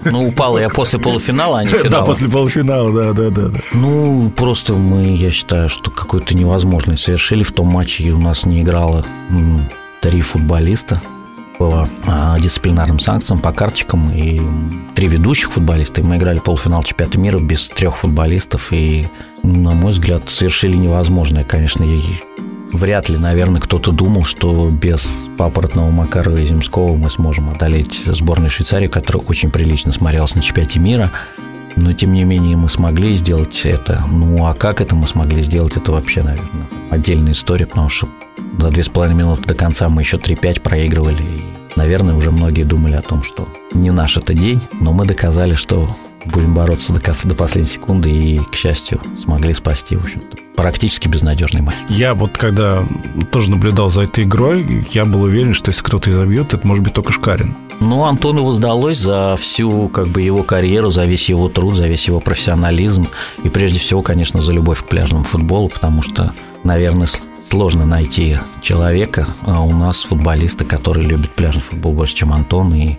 ну, 0.06 0.28
упал 0.28 0.58
я 0.58 0.70
после 0.70 1.00
полуфинала, 1.00 1.60
а 1.60 1.64
не 1.64 1.70
финала. 1.72 1.90
Да, 1.90 2.02
после 2.04 2.30
полуфинала, 2.30 2.92
да, 2.92 3.14
да, 3.14 3.30
да. 3.30 3.48
да. 3.50 3.60
Ну, 3.74 4.30
просто 4.36 4.74
мы, 4.74 5.16
я 5.16 5.32
считаю, 5.32 5.70
что 5.70 5.92
какой-то 5.92 6.36
невозможный 6.36 6.98
совершили 6.98 7.44
в 7.44 7.52
том 7.52 7.68
матче, 7.68 8.04
и 8.04 8.12
у 8.12 8.20
нас 8.20 8.46
не 8.46 8.62
играло 8.62 9.06
три 10.02 10.22
футболиста 10.22 11.02
по 11.58 11.88
а, 12.06 12.38
дисциплинарным 12.40 13.00
санкциям, 13.00 13.40
по 13.40 13.52
карточкам, 13.52 14.12
и 14.12 14.42
три 14.94 15.08
ведущих 15.08 15.52
футболиста. 15.52 16.02
И 16.02 16.04
мы 16.04 16.18
играли 16.18 16.40
полуфинал 16.40 16.84
чемпионата 16.84 17.18
мира 17.20 17.40
без 17.40 17.70
трех 17.70 17.98
футболистов, 17.98 18.72
и, 18.72 19.08
на 19.44 19.72
мой 19.72 19.94
взгляд, 19.94 20.30
совершили 20.30 20.76
невозможное. 20.76 21.44
Конечно, 21.44 21.84
вряд 22.76 23.10
ли, 23.10 23.18
наверное, 23.18 23.62
кто-то 23.62 23.92
думал, 23.92 24.24
что 24.24 24.70
без 24.70 25.08
папоротного 25.38 25.90
Макарова 25.92 26.38
и 26.38 26.46
Земского 26.46 26.96
мы 26.96 27.10
сможем 27.10 27.50
одолеть 27.50 28.02
сборную 28.06 28.50
Швейцарии, 28.50 28.88
которая 28.88 29.24
очень 29.24 29.50
прилично 29.50 29.92
смотрелась 29.92 30.36
на 30.36 30.42
чемпионате 30.42 30.80
мира. 30.80 31.12
Но, 31.76 31.92
тем 31.92 32.14
не 32.14 32.24
менее, 32.24 32.56
мы 32.56 32.70
смогли 32.70 33.16
сделать 33.18 33.62
это. 33.66 34.04
Ну, 34.10 34.46
а 34.46 34.54
как 34.54 34.80
это 34.80 34.96
мы 34.96 35.08
смогли 35.08 35.42
сделать, 35.42 35.76
это 35.76 35.92
вообще, 35.92 36.24
наверное, 36.24 36.68
отдельная 36.90 37.34
история, 37.34 37.66
потому 37.66 37.90
что 37.90 38.08
за 38.60 38.70
две 38.70 38.84
с 38.84 38.90
половиной 38.90 39.18
минуты 39.18 39.44
до 39.44 39.54
конца 39.54 39.90
мы 39.90 40.02
еще 40.02 40.18
3-5 40.18 40.62
проигрывали. 40.62 41.22
И, 41.22 41.42
наверное, 41.76 42.16
уже 42.16 42.32
многие 42.32 42.64
думали 42.64 42.96
о 42.96 43.02
том, 43.02 43.24
что 43.24 43.48
не 43.74 43.92
наш 43.92 44.16
это 44.16 44.34
день, 44.34 44.62
но 44.80 44.94
мы 44.94 45.06
доказали, 45.06 45.56
что 45.56 45.96
будем 46.26 46.54
бороться 46.54 46.94
до, 46.94 47.00
до 47.00 47.36
последней 47.36 47.72
секунды 47.72 48.10
и, 48.10 48.40
к 48.40 48.56
счастью, 48.56 49.00
смогли 49.20 49.54
спасти, 49.54 49.96
в 49.96 50.04
общем-то, 50.04 50.38
практически 50.56 51.08
безнадежный 51.08 51.62
матч. 51.62 51.76
Я 51.90 52.14
вот 52.14 52.38
когда 52.38 52.84
тоже 53.32 53.52
наблюдал 53.52 53.90
за 53.90 54.02
этой 54.02 54.24
игрой, 54.24 54.86
я 54.92 55.06
был 55.06 55.24
уверен, 55.24 55.54
что 55.54 55.70
если 55.70 55.84
кто-то 55.84 56.10
и 56.10 56.14
забьет, 56.14 56.54
это 56.54 56.66
может 56.66 56.84
быть 56.84 56.94
только 56.94 57.12
Шкарин. 57.12 57.56
Ну, 57.80 58.06
Антону 58.06 58.50
сдалось 58.54 59.00
за 59.00 59.36
всю 59.38 59.90
как 59.90 60.08
бы 60.08 60.22
его 60.22 60.44
карьеру, 60.44 60.92
за 60.92 61.06
весь 61.06 61.30
его 61.30 61.50
труд, 61.50 61.76
за 61.76 61.88
весь 61.88 62.08
его 62.08 62.22
профессионализм 62.22 63.08
и 63.44 63.50
прежде 63.50 63.80
всего, 63.80 64.02
конечно, 64.02 64.42
за 64.42 64.54
любовь 64.54 64.82
к 64.82 64.86
пляжному 64.86 65.26
футболу, 65.26 65.68
потому 65.68 66.02
что, 66.02 66.34
наверное, 66.64 67.10
сложно 67.50 67.86
найти 67.86 68.38
человека, 68.62 69.28
а 69.46 69.62
у 69.62 69.72
нас 69.72 70.04
футболисты, 70.04 70.64
которые 70.64 71.08
любят 71.08 71.32
пляжный 71.32 71.62
футбол 71.62 71.94
больше, 71.94 72.16
чем 72.16 72.32
Антон, 72.32 72.74
и 72.74 72.98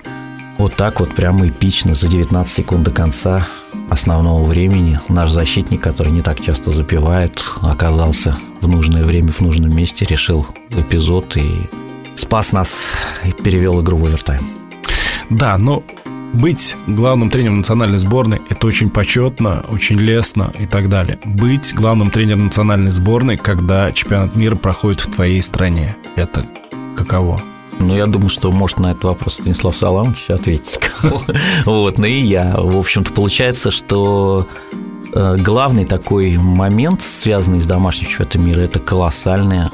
вот 0.58 0.74
так 0.74 1.00
вот 1.00 1.14
прямо 1.14 1.48
эпично 1.48 1.94
за 1.94 2.08
19 2.08 2.52
секунд 2.52 2.84
до 2.84 2.90
конца 2.90 3.46
основного 3.90 4.44
времени 4.44 4.98
наш 5.08 5.30
защитник, 5.30 5.80
который 5.80 6.12
не 6.12 6.22
так 6.22 6.40
часто 6.40 6.70
запивает, 6.70 7.42
оказался 7.62 8.36
в 8.60 8.68
нужное 8.68 9.04
время, 9.04 9.32
в 9.32 9.40
нужном 9.40 9.74
месте, 9.74 10.04
решил 10.08 10.46
эпизод 10.70 11.36
и 11.36 11.68
спас 12.16 12.52
нас 12.52 12.88
и 13.24 13.32
перевел 13.32 13.80
игру 13.82 13.98
в 13.98 14.06
овертайм. 14.06 14.42
Да, 15.30 15.56
но 15.58 15.82
быть 16.32 16.76
главным 16.86 17.30
тренером 17.30 17.58
национальной 17.58 17.98
сборной– 17.98 18.40
это 18.48 18.66
очень 18.66 18.90
почетно, 18.90 19.64
очень 19.68 19.96
лестно 19.96 20.52
и 20.58 20.66
так 20.66 20.88
далее. 20.88 21.18
Быть 21.24 21.74
главным 21.74 22.10
тренером 22.10 22.46
национальной 22.46 22.90
сборной, 22.90 23.36
когда 23.36 23.92
чемпионат 23.92 24.34
мира 24.36 24.56
проходит 24.56 25.00
в 25.00 25.14
твоей 25.14 25.42
стране– 25.42 25.96
это 26.16 26.44
каково? 26.96 27.40
Ну, 27.78 27.94
я 27.94 28.06
думаю, 28.06 28.28
что 28.28 28.50
может 28.50 28.78
на 28.78 28.92
этот 28.92 29.04
вопрос 29.04 29.34
Станислав 29.34 29.76
Саламович 29.76 30.30
ответить. 30.30 30.80
Вот, 31.66 31.98
ну 31.98 32.06
и 32.06 32.20
я. 32.20 32.56
В 32.56 32.78
общем-то, 32.78 33.12
получается, 33.12 33.70
что 33.70 34.46
э, 35.12 35.36
главный 35.38 35.84
такой 35.84 36.36
момент, 36.38 37.02
связанный 37.02 37.60
с 37.60 37.66
домашним 37.66 38.06
чемпионатом 38.08 38.46
мира, 38.46 38.60
это 38.60 38.80
колоссальное 38.80 39.70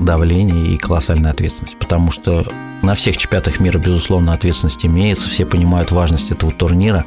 давление 0.00 0.74
и 0.74 0.76
колоссальная 0.76 1.30
ответственность. 1.30 1.78
Потому 1.78 2.10
что 2.10 2.44
на 2.82 2.94
всех 2.94 3.16
чемпионатах 3.16 3.60
мира, 3.60 3.78
безусловно, 3.78 4.32
ответственность 4.32 4.84
имеется, 4.84 5.30
все 5.30 5.46
понимают 5.46 5.90
важность 5.90 6.30
этого 6.30 6.52
турнира, 6.52 7.04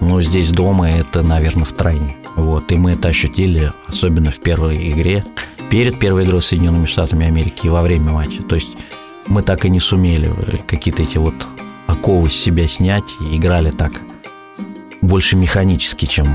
но 0.00 0.20
здесь 0.20 0.50
дома 0.50 0.90
это, 0.90 1.22
наверное, 1.22 1.64
в 1.64 1.72
тройне. 1.72 2.16
Вот, 2.36 2.70
и 2.70 2.76
мы 2.76 2.92
это 2.92 3.08
ощутили, 3.08 3.72
особенно 3.88 4.30
в 4.30 4.38
первой 4.40 4.90
игре, 4.90 5.24
перед 5.70 5.98
первой 5.98 6.24
игрой 6.24 6.42
с 6.42 6.46
Соединенными 6.46 6.86
Штатами 6.86 7.26
Америки 7.26 7.60
и 7.64 7.68
во 7.68 7.82
время 7.82 8.12
матча. 8.12 8.42
То 8.42 8.56
есть 8.56 8.68
мы 9.26 9.42
так 9.42 9.64
и 9.64 9.70
не 9.70 9.80
сумели 9.80 10.28
э, 10.28 10.56
какие-то 10.66 11.02
эти 11.02 11.18
вот 11.18 11.34
оковы 11.86 12.30
с 12.30 12.34
себя 12.34 12.68
снять 12.68 13.04
и 13.20 13.36
играли 13.36 13.70
так 13.70 13.92
больше 15.00 15.36
механически, 15.36 16.06
чем 16.06 16.26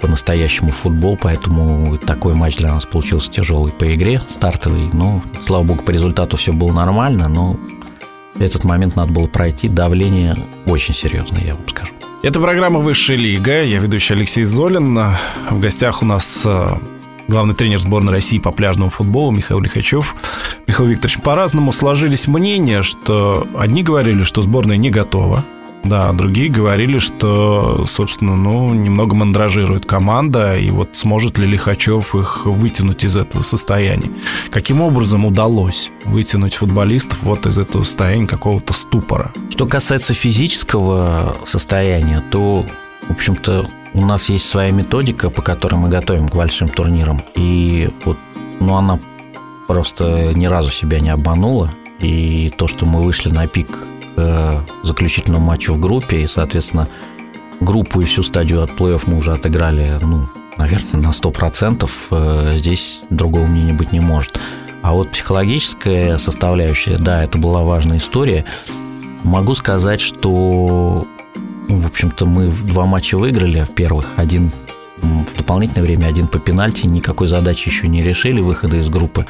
по-настоящему 0.00 0.70
футбол, 0.70 1.18
поэтому 1.20 1.98
такой 1.98 2.34
матч 2.34 2.56
для 2.56 2.72
нас 2.72 2.86
получился 2.86 3.30
тяжелый 3.30 3.72
по 3.72 3.94
игре, 3.94 4.22
стартовый. 4.28 4.88
Ну, 4.92 5.22
слава 5.46 5.64
богу, 5.64 5.82
по 5.82 5.90
результату 5.90 6.36
все 6.36 6.52
было 6.52 6.72
нормально, 6.72 7.28
но 7.28 7.58
этот 8.38 8.64
момент 8.64 8.96
надо 8.96 9.12
было 9.12 9.26
пройти. 9.26 9.68
Давление 9.68 10.36
очень 10.66 10.94
серьезное, 10.94 11.42
я 11.42 11.54
вам 11.54 11.68
скажу. 11.68 11.92
Это 12.22 12.40
программа 12.40 12.80
«Высшая 12.80 13.16
лига». 13.16 13.62
Я 13.62 13.78
ведущий 13.78 14.14
Алексей 14.14 14.44
Золин. 14.44 14.98
В 15.50 15.60
гостях 15.60 16.02
у 16.02 16.06
нас 16.06 16.42
э, 16.44 16.74
главный 17.28 17.54
тренер 17.54 17.78
сборной 17.78 18.12
России 18.12 18.38
по 18.38 18.50
пляжному 18.50 18.90
футболу 18.90 19.30
Михаил 19.30 19.60
Лихачев. 19.60 20.14
Михаил 20.66 20.90
Викторович, 20.90 21.20
по-разному 21.20 21.72
сложились 21.72 22.26
мнения, 22.26 22.82
что 22.82 23.46
одни 23.56 23.82
говорили, 23.82 24.24
что 24.24 24.42
сборная 24.42 24.76
не 24.76 24.90
готова, 24.90 25.44
да, 25.84 26.12
другие 26.12 26.50
говорили, 26.50 26.98
что, 26.98 27.86
собственно, 27.88 28.34
ну, 28.34 28.74
немного 28.74 29.14
мандражирует 29.14 29.86
команда, 29.86 30.56
и 30.56 30.70
вот 30.70 30.90
сможет 30.94 31.38
ли 31.38 31.46
Лихачев 31.46 32.14
их 32.16 32.46
вытянуть 32.46 33.04
из 33.04 33.16
этого 33.16 33.42
состояния. 33.42 34.10
Каким 34.50 34.80
образом 34.80 35.24
удалось 35.24 35.90
вытянуть 36.04 36.54
футболистов 36.54 37.18
вот 37.22 37.46
из 37.46 37.58
этого 37.58 37.84
состояния 37.84 38.26
какого-то 38.26 38.72
ступора? 38.72 39.30
Что 39.50 39.66
касается 39.66 40.14
физического 40.14 41.36
состояния, 41.44 42.22
то, 42.30 42.66
в 43.08 43.12
общем-то, 43.12 43.68
у 43.94 44.04
нас 44.04 44.28
есть 44.28 44.48
своя 44.48 44.72
методика, 44.72 45.30
по 45.30 45.42
которой 45.42 45.76
мы 45.76 45.88
готовим 45.88 46.28
к 46.28 46.34
большим 46.34 46.68
турнирам. 46.68 47.22
И 47.36 47.88
вот, 48.04 48.18
ну, 48.58 48.74
она 48.74 48.98
просто 49.66 50.32
ни 50.34 50.46
разу 50.46 50.70
себя 50.70 51.00
не 51.00 51.10
обманула. 51.10 51.70
И 52.00 52.52
то, 52.56 52.68
что 52.68 52.84
мы 52.86 53.00
вышли 53.00 53.30
на 53.30 53.46
пик 53.46 53.68
к 54.14 54.64
заключительному 54.82 55.44
матчу 55.44 55.74
в 55.74 55.80
группе, 55.80 56.22
и, 56.22 56.26
соответственно, 56.26 56.88
группу 57.60 58.00
и 58.00 58.04
всю 58.04 58.22
стадию 58.22 58.62
от 58.62 58.70
плей-офф 58.70 59.02
мы 59.06 59.18
уже 59.18 59.32
отыграли, 59.32 59.98
ну, 60.00 60.26
наверное, 60.56 61.02
на 61.02 61.10
100%. 61.10 61.88
Э, 62.10 62.56
здесь 62.56 63.00
другого 63.10 63.46
мнения 63.46 63.72
быть 63.72 63.92
не 63.92 64.00
может. 64.00 64.38
А 64.82 64.92
вот 64.92 65.10
психологическая 65.10 66.18
составляющая, 66.18 66.96
да, 66.98 67.24
это 67.24 67.38
была 67.38 67.62
важная 67.62 67.98
история. 67.98 68.44
Могу 69.22 69.54
сказать, 69.54 70.00
что 70.00 71.06
в 71.68 71.86
общем-то, 71.86 72.26
мы 72.26 72.48
два 72.48 72.86
матча 72.86 73.18
выиграли 73.18 73.62
в 73.62 73.74
первых. 73.74 74.06
Один 74.16 74.52
в 74.98 75.36
дополнительное 75.36 75.82
время, 75.82 76.06
один 76.06 76.28
по 76.28 76.38
пенальти. 76.38 76.86
Никакой 76.86 77.26
задачи 77.26 77.68
еще 77.68 77.88
не 77.88 78.02
решили 78.02 78.40
выхода 78.40 78.76
из 78.76 78.88
группы. 78.88 79.26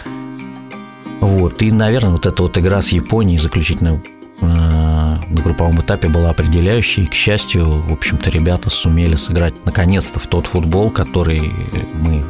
Вот. 1.20 1.62
И, 1.62 1.70
наверное, 1.70 2.12
вот 2.12 2.26
эта 2.26 2.42
вот 2.42 2.57
игра 2.59 2.83
с 2.83 2.90
Японией 2.90 3.38
заключительно 3.38 4.00
э, 4.40 4.46
на 4.46 5.20
групповом 5.29 5.81
этапе 5.81 6.09
была 6.09 6.31
определяющей. 6.31 7.07
К 7.07 7.14
счастью, 7.14 7.68
в 7.68 7.92
общем-то, 7.92 8.31
ребята 8.31 8.70
сумели 8.70 9.16
сыграть 9.16 9.55
наконец-то 9.64 10.18
в 10.18 10.26
тот 10.26 10.46
футбол, 10.46 10.90
который 10.90 11.50
мы 11.94 12.24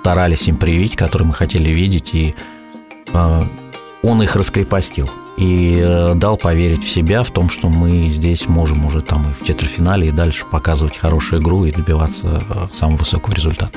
старались 0.00 0.48
им 0.48 0.56
привить, 0.56 0.96
который 0.96 1.24
мы 1.24 1.34
хотели 1.34 1.70
видеть. 1.70 2.14
И 2.14 2.34
э, 3.12 3.42
он 4.02 4.22
их 4.22 4.36
раскрепостил 4.36 5.08
и 5.38 5.78
э, 5.80 6.14
дал 6.16 6.36
поверить 6.36 6.84
в 6.84 6.90
себя, 6.90 7.22
в 7.22 7.30
том, 7.30 7.48
что 7.48 7.68
мы 7.68 8.06
здесь 8.06 8.48
можем 8.48 8.84
уже 8.84 9.02
там 9.02 9.30
и 9.30 9.34
в 9.34 9.46
четвертьфинале 9.46 10.08
и 10.08 10.10
дальше 10.10 10.44
показывать 10.50 10.96
хорошую 10.96 11.40
игру 11.40 11.64
и 11.64 11.70
добиваться 11.70 12.42
э, 12.48 12.66
самого 12.72 12.96
высокого 12.98 13.34
результата. 13.34 13.70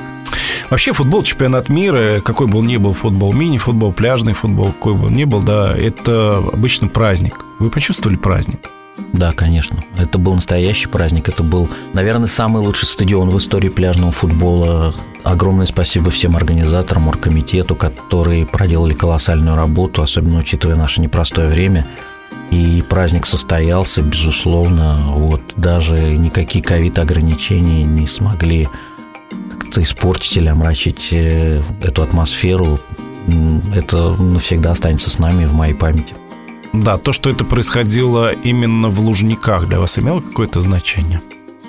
Вообще 0.70 0.92
футбол, 0.92 1.22
чемпионат 1.22 1.68
мира, 1.68 2.20
какой 2.20 2.46
бы 2.46 2.58
он 2.58 2.66
ни 2.66 2.78
был, 2.78 2.94
футбол, 2.94 3.32
мини-футбол, 3.32 3.92
пляжный 3.92 4.32
футбол, 4.32 4.72
какой 4.72 4.94
бы 4.94 5.06
он 5.06 5.14
ни 5.14 5.24
был, 5.24 5.40
да, 5.40 5.76
это 5.76 6.38
обычно 6.52 6.88
праздник. 6.88 7.38
Вы 7.58 7.70
почувствовали 7.70 8.16
праздник? 8.16 8.70
Да, 9.12 9.32
конечно. 9.32 9.84
Это 9.98 10.18
был 10.18 10.34
настоящий 10.34 10.88
праздник. 10.88 11.28
Это 11.28 11.42
был, 11.42 11.68
наверное, 11.92 12.26
самый 12.26 12.62
лучший 12.62 12.88
стадион 12.88 13.30
в 13.30 13.38
истории 13.38 13.68
пляжного 13.68 14.12
футбола. 14.12 14.94
Огромное 15.24 15.66
спасибо 15.66 16.10
всем 16.10 16.36
организаторам, 16.36 17.08
оргкомитету, 17.08 17.76
которые 17.76 18.44
проделали 18.44 18.92
колоссальную 18.92 19.56
работу, 19.56 20.02
особенно 20.02 20.40
учитывая 20.40 20.76
наше 20.76 21.00
непростое 21.00 21.48
время. 21.48 21.86
И 22.50 22.82
праздник 22.88 23.26
состоялся, 23.26 24.02
безусловно. 24.02 24.98
Вот 25.14 25.40
даже 25.56 25.96
никакие 25.96 26.62
ковид-ограничения 26.62 27.82
не 27.84 28.06
смогли 28.06 28.68
как-то 29.50 29.82
испортить 29.82 30.36
или 30.36 30.48
омрачить 30.48 31.08
э, 31.12 31.62
эту 31.82 32.02
атмосферу. 32.02 32.78
Это 33.74 34.10
навсегда 34.16 34.72
останется 34.72 35.08
с 35.08 35.18
нами 35.18 35.44
в 35.44 35.54
моей 35.54 35.74
памяти. 35.74 36.14
Да, 36.72 36.98
то, 36.98 37.12
что 37.12 37.30
это 37.30 37.44
происходило 37.44 38.32
именно 38.32 38.88
в 38.88 38.98
Лужниках, 39.00 39.68
для 39.68 39.78
вас 39.78 39.98
имело 39.98 40.20
какое-то 40.20 40.60
значение? 40.62 41.20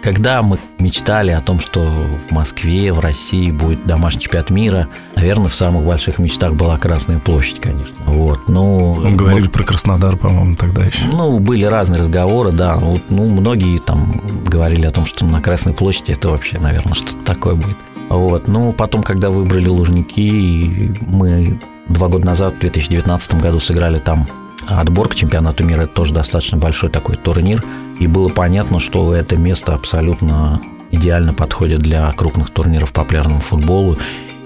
Когда 0.03 0.41
мы 0.41 0.57
мечтали 0.79 1.31
о 1.31 1.39
том, 1.39 1.61
что 1.61 1.79
в 2.27 2.31
Москве, 2.31 2.91
в 2.91 2.99
России 2.99 3.51
будет 3.51 3.87
домашний 3.87 4.19
чемпионат 4.19 4.49
мира, 4.49 4.87
наверное, 5.15 5.47
в 5.47 5.55
самых 5.55 5.85
больших 5.85 6.19
мечтах 6.19 6.55
была 6.55 6.77
Красная 6.77 7.19
площадь, 7.19 7.61
конечно. 7.61 7.95
Вот, 8.05 8.49
ну, 8.49 8.95
мы 8.95 9.15
говорили 9.15 9.45
мы, 9.45 9.49
про 9.49 9.63
Краснодар, 9.63 10.17
по-моему, 10.17 10.57
тогда 10.57 10.83
еще. 10.83 11.05
Ну, 11.05 11.39
были 11.39 11.63
разные 11.63 12.01
разговоры, 12.01 12.51
да. 12.51 12.75
Вот, 12.75 13.03
ну, 13.07 13.29
многие 13.29 13.79
там 13.79 14.21
говорили 14.45 14.85
о 14.85 14.91
том, 14.91 15.05
что 15.05 15.25
на 15.25 15.41
Красной 15.41 15.73
площади 15.73 16.11
это 16.11 16.27
вообще, 16.27 16.59
наверное, 16.59 16.95
что-то 16.95 17.23
такое 17.23 17.55
будет. 17.55 17.77
Вот. 18.09 18.49
Ну, 18.49 18.73
потом, 18.73 19.03
когда 19.03 19.29
выбрали 19.29 19.69
Лужники, 19.69 20.93
мы 20.99 21.61
два 21.87 22.09
года 22.09 22.25
назад, 22.25 22.55
в 22.55 22.59
2019 22.59 23.35
году, 23.35 23.61
сыграли 23.61 23.99
там 23.99 24.27
отбор 24.67 25.07
к 25.07 25.15
чемпионату 25.15 25.63
мира. 25.63 25.83
Это 25.83 25.93
тоже 25.93 26.13
достаточно 26.13 26.57
большой 26.57 26.89
такой 26.89 27.15
турнир. 27.15 27.63
И 27.99 28.07
было 28.07 28.29
понятно, 28.29 28.79
что 28.79 29.13
это 29.13 29.37
место 29.37 29.73
абсолютно 29.73 30.61
идеально 30.91 31.33
подходит 31.33 31.81
для 31.81 32.11
крупных 32.11 32.49
турниров 32.49 32.91
по 32.91 33.03
пляжному 33.03 33.39
футболу. 33.39 33.97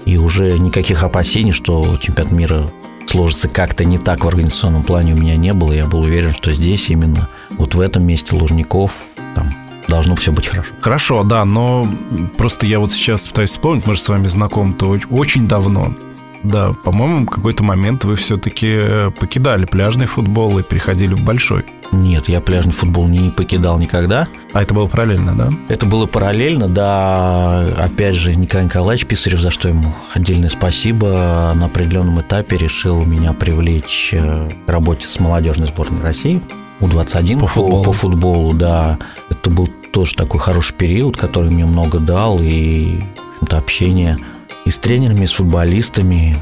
И 0.04 0.16
уже 0.16 0.58
никаких 0.58 1.02
опасений, 1.02 1.52
что 1.52 1.96
чемпионат 1.98 2.32
мира 2.32 2.70
сложится 3.06 3.48
как-то 3.48 3.84
не 3.84 3.98
так 3.98 4.24
в 4.24 4.28
организационном 4.28 4.82
плане 4.82 5.14
у 5.14 5.16
меня 5.16 5.36
не 5.36 5.52
было. 5.52 5.72
Я 5.72 5.86
был 5.86 6.00
уверен, 6.00 6.32
что 6.32 6.52
здесь 6.52 6.88
именно 6.90 7.28
вот 7.50 7.74
в 7.74 7.80
этом 7.80 8.06
месте 8.06 8.36
Лужников 8.36 8.92
там, 9.34 9.48
должно 9.88 10.14
все 10.14 10.32
быть 10.32 10.46
хорошо. 10.46 10.72
Хорошо, 10.80 11.24
да, 11.24 11.44
но 11.44 11.88
просто 12.36 12.66
я 12.66 12.78
вот 12.80 12.92
сейчас 12.92 13.26
пытаюсь 13.26 13.50
вспомнить, 13.50 13.86
мы 13.86 13.94
же 13.94 14.00
с 14.00 14.08
вами 14.08 14.28
знакомы-то 14.28 14.98
очень 15.10 15.48
давно. 15.48 15.94
Да, 16.42 16.72
по-моему, 16.84 17.26
в 17.26 17.30
какой-то 17.30 17.64
момент 17.64 18.04
вы 18.04 18.14
все-таки 18.14 18.68
э, 18.70 19.10
покидали 19.10 19.64
пляжный 19.64 20.06
футбол 20.06 20.58
и 20.58 20.62
переходили 20.62 21.14
в 21.14 21.24
большой. 21.24 21.64
Нет, 21.92 22.28
я 22.28 22.40
пляжный 22.40 22.72
футбол 22.72 23.08
не 23.08 23.30
покидал 23.30 23.78
никогда. 23.78 24.28
А 24.52 24.62
это 24.62 24.74
было 24.74 24.86
параллельно, 24.86 25.34
да? 25.34 25.48
Это 25.68 25.86
было 25.86 26.06
параллельно, 26.06 26.68
да. 26.68 27.66
Опять 27.78 28.14
же, 28.14 28.34
Николай 28.34 28.66
Николаевич 28.66 29.06
Писарев, 29.06 29.40
за 29.40 29.50
что 29.50 29.68
ему 29.68 29.92
отдельное 30.12 30.50
спасибо, 30.50 31.52
на 31.56 31.66
определенном 31.66 32.20
этапе 32.20 32.56
решил 32.56 33.04
меня 33.04 33.32
привлечь 33.32 34.10
э, 34.12 34.48
к 34.66 34.70
работе 34.70 35.06
с 35.06 35.18
молодежной 35.18 35.68
сборной 35.68 36.02
России. 36.02 36.40
У-21 36.80 37.40
по 37.40 37.46
футболу. 37.46 37.84
по 37.84 37.92
футболу, 37.92 38.52
да. 38.52 38.98
Это 39.30 39.50
был 39.50 39.68
тоже 39.92 40.14
такой 40.14 40.40
хороший 40.40 40.74
период, 40.74 41.16
который 41.16 41.50
мне 41.50 41.64
много 41.64 41.98
дал, 41.98 42.38
и 42.40 43.00
в 43.40 43.52
общение 43.52 44.18
и 44.64 44.70
с 44.70 44.78
тренерами, 44.78 45.24
и 45.24 45.26
с 45.26 45.32
футболистами. 45.32 46.36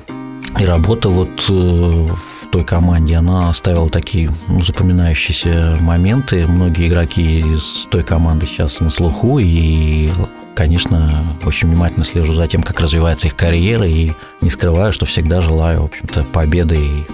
И 0.58 0.64
работа 0.64 1.08
вот 1.08 1.46
э, 1.48 1.52
в 1.52 2.25
той 2.56 2.64
команде, 2.64 3.16
она 3.16 3.50
оставила 3.50 3.90
такие 3.90 4.30
ну, 4.48 4.62
запоминающиеся 4.62 5.76
моменты. 5.82 6.46
Многие 6.46 6.88
игроки 6.88 7.40
из 7.40 7.86
той 7.90 8.02
команды 8.02 8.46
сейчас 8.46 8.80
на 8.80 8.88
слуху, 8.88 9.38
и 9.38 10.08
конечно, 10.54 11.36
очень 11.44 11.68
внимательно 11.68 12.06
слежу 12.06 12.32
за 12.32 12.48
тем, 12.48 12.62
как 12.62 12.80
развивается 12.80 13.26
их 13.26 13.36
карьера, 13.36 13.86
и 13.86 14.12
не 14.40 14.48
скрываю, 14.48 14.90
что 14.94 15.04
всегда 15.04 15.42
желаю, 15.42 15.82
в 15.82 15.84
общем-то, 15.84 16.24
победы 16.32 17.06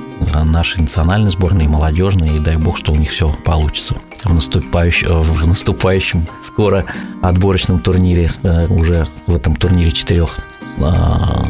нашей 0.45 0.83
национальной 0.83 1.33
сборной 1.33 1.65
и 1.65 1.69
молодежной, 1.69 2.37
и 2.37 2.39
дай 2.39 2.57
бог, 2.57 2.79
что 2.79 2.93
у 2.93 2.97
них 2.97 3.11
все 3.11 3.29
получится 3.45 3.97
в 4.23 4.33
наступающем, 4.33 5.23
в 5.23 5.45
наступающем 5.49 6.25
скоро 6.47 6.85
отборочном 7.21 7.81
турнире, 7.81 8.31
э, 8.45 8.69
уже 8.69 9.09
в 9.27 9.35
этом 9.35 9.57
турнире 9.57 9.91
четырех 9.91 10.39
а, 10.79 11.49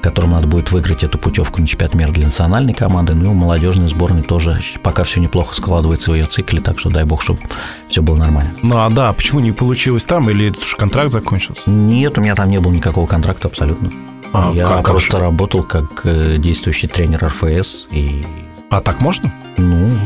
которым 0.00 0.30
надо 0.32 0.46
будет 0.46 0.70
выиграть 0.70 1.04
эту 1.04 1.18
путевку 1.18 1.60
на 1.60 1.66
чемпионат 1.66 1.94
мира 1.94 2.10
для 2.12 2.26
национальной 2.26 2.74
команды. 2.74 3.14
Ну 3.14 3.24
и 3.24 3.28
у 3.28 3.34
молодежной 3.34 3.88
сборной 3.88 4.22
тоже 4.22 4.60
пока 4.82 5.04
все 5.04 5.20
неплохо 5.20 5.54
складывается 5.54 6.10
в 6.10 6.14
ее 6.14 6.26
цикле, 6.26 6.60
так 6.60 6.78
что 6.78 6.90
дай 6.90 7.04
бог, 7.04 7.22
чтобы 7.22 7.40
все 7.88 8.02
было 8.02 8.16
нормально. 8.16 8.52
Ну 8.62 8.76
а 8.78 8.88
да, 8.90 9.12
почему 9.12 9.40
не 9.40 9.52
получилось 9.52 10.04
там, 10.04 10.30
или 10.30 10.50
это 10.50 10.60
уж 10.60 10.74
контракт 10.76 11.10
закончился? 11.10 11.62
Нет, 11.66 12.18
у 12.18 12.20
меня 12.20 12.34
там 12.34 12.50
не 12.50 12.58
было 12.58 12.72
никакого 12.72 13.06
контракта 13.06 13.48
абсолютно. 13.48 13.90
А, 14.32 14.52
Я 14.54 14.66
как, 14.66 14.86
просто 14.86 15.12
хорошо? 15.12 15.24
работал 15.30 15.62
как 15.62 16.02
э, 16.04 16.36
действующий 16.38 16.86
тренер 16.86 17.24
РФС 17.26 17.86
и 17.90 18.24
а 18.70 18.80
так 18.80 19.00
можно? 19.00 19.32
Ну, 19.56 19.96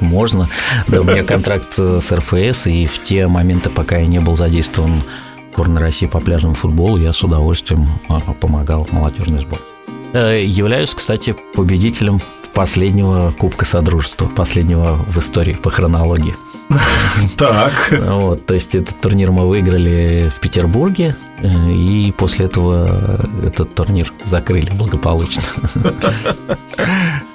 можно. 0.00 0.48
Да, 0.86 1.00
у 1.00 1.04
меня 1.04 1.24
контракт 1.24 1.72
с 1.74 2.12
РФС, 2.12 2.68
и 2.68 2.86
в 2.86 3.02
те 3.02 3.26
моменты, 3.26 3.70
пока 3.70 3.98
я 3.98 4.06
не 4.06 4.20
был 4.20 4.36
задействован 4.36 5.02
сборной 5.58 5.82
России 5.82 6.06
по 6.06 6.20
пляжному 6.20 6.54
футболу, 6.54 6.98
я 6.98 7.12
с 7.12 7.20
удовольствием 7.24 7.84
а, 8.08 8.20
помогал 8.20 8.86
молодежной 8.92 9.40
сборной. 9.40 9.66
Э, 10.12 10.40
являюсь, 10.40 10.94
кстати, 10.94 11.34
победителем 11.52 12.20
последнего 12.54 13.32
Кубка 13.32 13.64
Содружества, 13.64 14.26
последнего 14.26 15.04
в 15.08 15.18
истории 15.18 15.54
по 15.54 15.70
хронологии. 15.70 16.36
Так. 17.36 17.72
Вот, 17.90 18.46
то 18.46 18.54
есть 18.54 18.76
этот 18.76 19.00
турнир 19.00 19.32
мы 19.32 19.48
выиграли 19.48 20.30
в 20.32 20.38
Петербурге, 20.38 21.16
э, 21.40 21.72
и 21.72 22.14
после 22.16 22.46
этого 22.46 23.20
этот 23.44 23.74
турнир 23.74 24.12
закрыли 24.24 24.70
благополучно. 24.70 25.42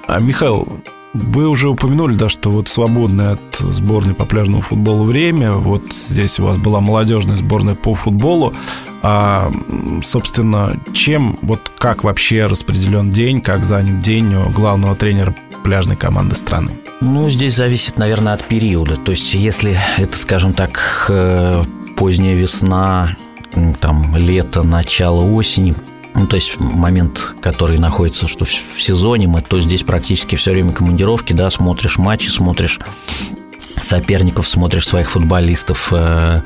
А, 0.06 0.18
Михаил, 0.18 0.66
вы 1.14 1.48
уже 1.48 1.68
упомянули, 1.68 2.16
да, 2.16 2.28
что 2.28 2.50
вот 2.50 2.68
свободное 2.68 3.34
от 3.34 3.58
сборной 3.60 4.14
по 4.14 4.24
пляжному 4.24 4.62
футболу 4.62 5.04
время, 5.04 5.52
вот 5.52 5.82
здесь 6.08 6.38
у 6.40 6.44
вас 6.44 6.58
была 6.58 6.80
молодежная 6.80 7.36
сборная 7.36 7.76
по 7.76 7.94
футболу, 7.94 8.52
а, 9.02 9.52
собственно, 10.04 10.76
чем, 10.92 11.38
вот 11.42 11.60
как 11.78 12.04
вообще 12.04 12.46
распределен 12.46 13.10
день, 13.10 13.40
как 13.40 13.64
занят 13.64 14.00
день 14.00 14.34
у 14.34 14.48
главного 14.50 14.96
тренера 14.96 15.34
пляжной 15.62 15.96
команды 15.96 16.34
страны? 16.34 16.72
Ну, 17.00 17.30
здесь 17.30 17.54
зависит, 17.54 17.98
наверное, 17.98 18.34
от 18.34 18.44
периода. 18.44 18.96
То 18.96 19.12
есть, 19.12 19.34
если 19.34 19.78
это, 19.98 20.16
скажем 20.16 20.52
так, 20.52 21.06
э, 21.08 21.62
поздняя 21.96 22.34
весна, 22.34 23.16
там, 23.80 24.16
лето, 24.16 24.62
начало 24.62 25.22
осени, 25.22 25.74
ну, 26.14 26.26
то 26.26 26.36
есть 26.36 26.58
момент, 26.60 27.34
который 27.40 27.78
находится 27.78 28.28
что 28.28 28.44
в 28.44 28.80
сезоне, 28.80 29.26
мы 29.26 29.42
то 29.42 29.60
здесь 29.60 29.82
практически 29.82 30.36
все 30.36 30.52
время 30.52 30.72
командировки, 30.72 31.32
да, 31.32 31.50
смотришь 31.50 31.98
матчи, 31.98 32.28
смотришь 32.28 32.78
соперников, 33.80 34.48
смотришь 34.48 34.86
своих 34.86 35.10
футболистов, 35.10 35.92
э, 35.92 36.42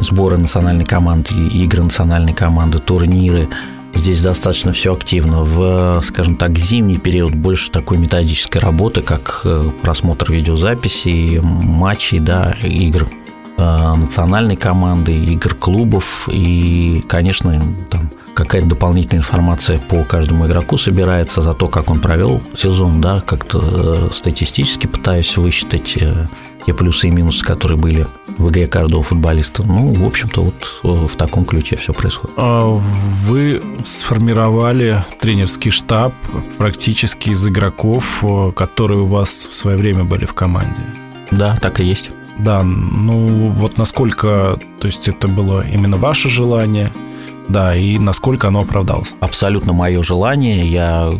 сборы 0.00 0.38
национальной 0.38 0.84
команды, 0.84 1.34
игры 1.34 1.82
национальной 1.84 2.32
команды, 2.32 2.80
турниры. 2.80 3.48
Здесь 3.94 4.22
достаточно 4.22 4.72
все 4.72 4.92
активно. 4.92 5.42
В, 5.42 6.00
скажем 6.02 6.36
так, 6.36 6.58
зимний 6.58 6.98
период 6.98 7.34
больше 7.34 7.70
такой 7.70 7.98
методической 7.98 8.60
работы, 8.60 9.02
как 9.02 9.42
э, 9.44 9.70
просмотр 9.82 10.32
видеозаписей, 10.32 11.38
матчей, 11.40 12.18
да, 12.18 12.56
игр 12.62 13.08
э, 13.56 13.94
национальной 13.94 14.56
команды, 14.56 15.12
игр 15.12 15.54
клубов 15.54 16.28
и, 16.32 17.04
конечно, 17.06 17.62
там 17.90 18.10
какая-то 18.34 18.68
дополнительная 18.68 19.20
информация 19.20 19.78
по 19.78 20.04
каждому 20.04 20.46
игроку 20.46 20.76
собирается 20.78 21.42
за 21.42 21.52
то, 21.54 21.68
как 21.68 21.90
он 21.90 22.00
провел 22.00 22.42
сезон, 22.56 23.00
да, 23.00 23.20
как-то 23.20 24.08
э, 24.10 24.14
статистически 24.14 24.86
пытаюсь 24.86 25.36
высчитать 25.36 25.96
э, 25.96 26.26
те 26.66 26.74
плюсы 26.74 27.08
и 27.08 27.10
минусы, 27.10 27.44
которые 27.44 27.78
были 27.78 28.06
в 28.38 28.48
игре 28.50 28.66
каждого 28.66 29.02
футболиста. 29.02 29.62
Ну, 29.62 29.92
в 29.92 30.04
общем-то, 30.06 30.42
вот 30.42 30.54
э, 30.84 31.06
в 31.06 31.16
таком 31.16 31.44
ключе 31.44 31.76
все 31.76 31.92
происходит. 31.92 32.34
А 32.36 32.64
вы 32.66 33.62
сформировали 33.84 35.04
тренерский 35.20 35.70
штаб 35.70 36.14
практически 36.58 37.30
из 37.30 37.46
игроков, 37.46 38.24
которые 38.56 39.00
у 39.00 39.06
вас 39.06 39.48
в 39.50 39.54
свое 39.54 39.76
время 39.76 40.04
были 40.04 40.24
в 40.24 40.34
команде. 40.34 40.82
Да, 41.30 41.56
так 41.60 41.80
и 41.80 41.84
есть. 41.84 42.10
Да, 42.38 42.62
ну 42.62 43.48
вот 43.48 43.76
насколько, 43.76 44.58
то 44.80 44.86
есть 44.86 45.06
это 45.06 45.28
было 45.28 45.64
именно 45.66 45.96
ваше 45.96 46.28
желание– 46.28 46.90
да, 47.48 47.74
и 47.76 47.98
насколько 47.98 48.48
оно 48.48 48.60
оправдалось? 48.60 49.14
Абсолютно 49.20 49.72
мое 49.72 50.02
желание. 50.02 50.66
Я 50.66 51.12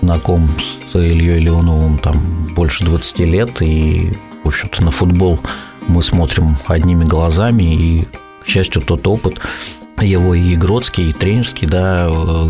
знаком 0.00 0.48
с 0.90 0.96
Ильей 0.96 1.38
Леоновым 1.40 1.98
там 1.98 2.46
больше 2.54 2.84
20 2.84 3.18
лет, 3.20 3.62
и, 3.62 4.12
в 4.44 4.48
общем-то, 4.48 4.82
на 4.82 4.90
футбол 4.90 5.38
мы 5.88 6.02
смотрим 6.02 6.56
одними 6.66 7.04
глазами, 7.04 7.74
и, 7.74 8.08
к 8.42 8.48
счастью, 8.48 8.82
тот 8.82 9.06
опыт, 9.06 9.40
его 10.00 10.34
и 10.34 10.56
Гродский, 10.56 11.10
и 11.10 11.12
тренерский, 11.12 11.66
да, 11.66 12.08
э, 12.08 12.48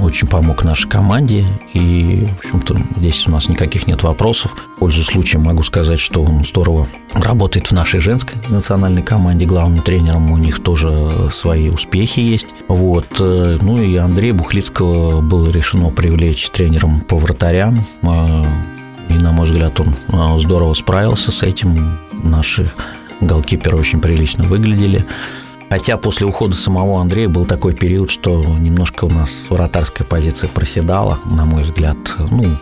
очень 0.00 0.26
помог 0.26 0.64
нашей 0.64 0.88
команде. 0.88 1.44
И, 1.74 2.26
в 2.36 2.38
общем-то, 2.38 2.76
здесь 2.96 3.26
у 3.26 3.30
нас 3.30 3.48
никаких 3.48 3.86
нет 3.86 4.02
вопросов. 4.02 4.54
Пользуясь 4.78 5.06
случаем, 5.06 5.44
могу 5.44 5.62
сказать, 5.62 6.00
что 6.00 6.22
он 6.22 6.44
здорово 6.44 6.86
работает 7.12 7.68
в 7.68 7.72
нашей 7.72 8.00
женской 8.00 8.36
национальной 8.48 9.02
команде. 9.02 9.46
Главным 9.46 9.82
тренером 9.82 10.30
у 10.32 10.36
них 10.36 10.62
тоже 10.62 11.30
свои 11.32 11.68
успехи 11.68 12.20
есть. 12.20 12.46
Вот. 12.68 13.06
Э, 13.20 13.58
ну 13.60 13.80
и 13.80 13.96
Андрей 13.96 14.32
Бухлицкого 14.32 15.20
было 15.20 15.50
решено 15.50 15.90
привлечь 15.90 16.48
тренером 16.50 17.00
по 17.00 17.16
вратарям. 17.18 17.84
Э, 18.02 18.44
и, 19.08 19.14
на 19.14 19.32
мой 19.32 19.48
взгляд, 19.48 19.80
он 19.80 20.40
здорово 20.40 20.74
справился 20.74 21.32
с 21.32 21.42
этим. 21.42 21.98
Наши 22.12 22.70
голкиперы 23.20 23.76
очень 23.76 24.00
прилично 24.00 24.44
выглядели. 24.44 25.04
Хотя 25.68 25.98
после 25.98 26.26
ухода 26.26 26.56
самого 26.56 27.00
Андрея 27.00 27.28
был 27.28 27.44
такой 27.44 27.74
период, 27.74 28.10
что 28.10 28.42
немножко 28.42 29.04
у 29.04 29.10
нас 29.10 29.46
вратарская 29.50 30.06
позиция 30.06 30.48
проседала, 30.48 31.18
на 31.26 31.44
мой 31.44 31.62
взгляд. 31.62 31.98
Ну, 32.30 32.56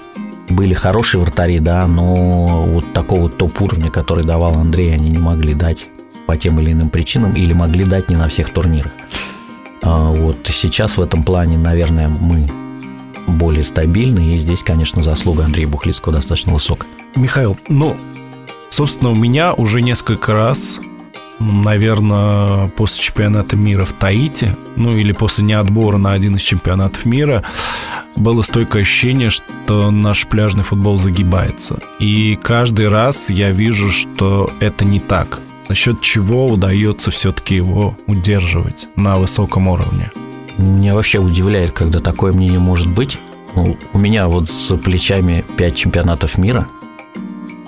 были 0.49 0.75
хорошие 0.75 1.21
вратари, 1.21 1.61
да, 1.61 1.87
но 1.87 2.65
вот 2.67 2.93
такого 2.93 3.29
топ-уровня, 3.29 3.91
который 3.91 4.25
давал 4.25 4.57
Андрей, 4.57 4.93
они 4.93 5.11
не 5.11 5.19
могли 5.19 5.55
дать 5.55 5.87
по 6.27 6.37
тем 6.37 6.59
или 6.59 6.73
иным 6.73 6.91
причинам 6.91 7.35
или 7.35 7.53
могли 7.53 7.85
дать 7.85 8.11
не 8.11 8.17
на 8.17 8.29
всех 8.29 8.53
турнирах. 8.53 8.93
А 9.83 10.11
вот 10.11 10.39
сейчас 10.53 10.97
в 10.97 11.01
этом 11.01 11.23
плане, 11.23 11.59
наверное, 11.59 12.09
мы 12.09 12.51
более 13.29 13.65
стабильны, 13.65 14.35
и 14.35 14.39
здесь, 14.39 14.63
конечно, 14.63 15.03
заслуга 15.03 15.45
Андрея 15.45 15.69
Бухлицкого 15.69 16.15
достаточно 16.15 16.53
высокая. 16.53 16.89
Михаил, 17.15 17.57
ну, 17.69 17.97
собственно, 18.71 19.13
у 19.13 19.15
меня 19.15 19.55
уже 19.55 19.83
несколько 19.83 20.33
раз 20.33 20.81
наверное, 21.39 22.69
после 22.69 23.03
чемпионата 23.03 23.57
мира 23.57 23.85
в 23.85 23.93
Таити, 23.93 24.57
ну 24.77 24.97
или 24.97 25.13
после 25.13 25.45
неотбора 25.45 25.99
на 25.99 26.13
один 26.13 26.37
из 26.37 26.43
чемпионатов 26.43 27.05
мира, 27.05 27.45
было 28.17 28.43
стойкое 28.43 28.83
ощущение, 28.83 29.31
что 29.31 29.91
наш 29.91 30.27
пляжный 30.27 30.65
футбол 30.65 30.99
загибается. 30.99 31.79
И 31.99 32.39
каждый 32.43 32.89
раз 32.89 33.31
я 33.31 33.51
вижу, 33.51 33.91
что 33.91 34.51
это 34.61 34.85
не 34.85 35.01
так. 35.01 35.41
За 35.69 35.75
счет 35.75 36.01
чего 36.01 36.47
удается 36.47 37.11
все-таки 37.11 37.57
его 37.57 37.97
удерживать 38.07 38.89
на 38.97 39.17
высоком 39.17 39.69
уровне. 39.69 40.11
Меня 40.59 40.95
вообще 40.95 41.19
удивляет, 41.19 41.73
когда 41.73 42.01
такое 42.01 42.33
мнение 42.33 42.61
может 42.61 42.89
быть. 42.89 43.19
Ну, 43.55 43.77
у 43.93 43.99
меня 43.99 44.29
вот 44.29 44.49
с 44.49 44.75
плечами 44.77 45.45
5 45.57 45.75
чемпионатов 45.75 46.39
мира, 46.39 46.67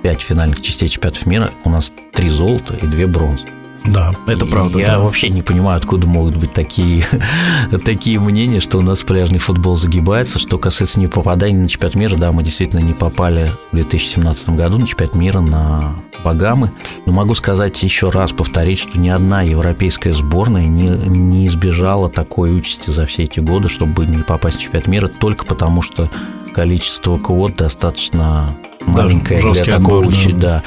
5 0.03 0.21
финальных 0.21 0.63
частей 0.63 0.89
чемпионатов 0.89 1.27
мира, 1.27 1.51
у 1.65 1.71
нас 1.71 1.93
3 2.13 2.29
золота 2.29 2.75
и 2.75 2.87
2 2.87 3.07
бронзы. 3.07 3.45
Да, 3.85 4.13
это 4.27 4.45
правда. 4.47 4.79
Я 4.79 4.87
да. 4.87 4.99
вообще 5.01 5.31
не 5.31 5.43
понимаю, 5.43 5.79
откуда 5.79 6.07
могут 6.07 6.37
быть 6.37 6.53
такие, 6.53 7.05
такие 7.85 8.21
мнения, 8.21 8.61
что 8.61 8.79
у 8.79 8.83
нас 8.83 9.01
пляжный 9.03 9.39
футбол 9.39 9.77
загибается. 9.77 10.39
Что 10.39 10.59
касается 10.59 11.01
не 11.01 11.07
попадания 11.07 11.59
на 11.59 11.69
чемпионат 11.69 11.95
мира, 11.95 12.17
да, 12.17 12.33
мы 12.33 12.43
действительно 12.43 12.81
не 12.81 12.93
попали 12.93 13.53
в 13.73 13.77
2017 13.77 14.51
году 14.51 14.79
на 14.79 14.87
чемпионат 14.87 15.15
мира 15.15 15.41
на 15.41 15.95
Багамы. 16.25 16.71
Но 17.07 17.13
могу 17.13 17.35
сказать 17.35 17.83
еще 17.83 18.11
раз, 18.11 18.33
повторить, 18.33 18.79
что 18.81 18.99
ни 18.99 19.09
одна 19.09 19.43
европейская 19.43 20.13
сборная 20.13 20.67
не, 20.67 20.89
не 20.89 21.47
избежала 21.47 22.11
такой 22.11 22.57
участи 22.57 22.91
за 22.91 23.07
все 23.07 23.25
эти 23.25 23.41
годы, 23.41 23.69
чтобы 23.69 24.07
не 24.07 24.23
попасть 24.23 24.59
в 24.59 24.61
чемпионат 24.61 24.89
мира, 24.89 25.09
только 25.09 25.47
потому 25.47 25.83
что 25.83 26.11
количество 26.53 27.19
квот 27.19 27.57
достаточно 27.57 28.55
маленькое 28.87 29.41
для 29.53 29.65
такого 29.65 30.01
отбор, 30.01 30.33
да. 30.33 30.39
да 30.39 30.63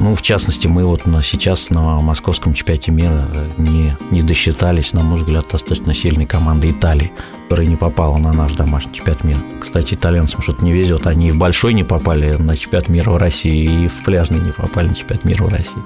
Ну, 0.00 0.14
в 0.14 0.22
частности, 0.22 0.66
мы 0.66 0.84
вот 0.84 1.06
на, 1.06 1.22
сейчас 1.22 1.70
на 1.70 2.00
московском 2.00 2.52
чемпионате 2.52 2.90
мира 2.90 3.28
не, 3.56 3.96
не 4.10 4.22
досчитались, 4.22 4.92
на 4.92 5.02
мой 5.02 5.18
взгляд, 5.20 5.46
достаточно 5.50 5.94
сильной 5.94 6.26
команды 6.26 6.70
Италии, 6.70 7.12
которая 7.44 7.66
не 7.66 7.76
попала 7.76 8.18
на 8.18 8.32
наш 8.32 8.52
домашний 8.52 8.92
чемпионат 8.92 9.24
мира. 9.24 9.40
Кстати, 9.60 9.94
итальянцам 9.94 10.42
что-то 10.42 10.64
не 10.64 10.72
везет. 10.72 11.06
Они 11.06 11.28
и 11.28 11.30
в 11.30 11.38
большой 11.38 11.74
не 11.74 11.84
попали 11.84 12.34
на 12.34 12.56
чемпионат 12.56 12.88
мира 12.88 13.10
в 13.10 13.16
России, 13.16 13.84
и 13.84 13.88
в 13.88 14.04
пляжный 14.04 14.40
не 14.40 14.50
попали 14.50 14.88
на 14.88 14.94
чемпионат 14.94 15.24
мира 15.24 15.44
в 15.44 15.48
России. 15.48 15.82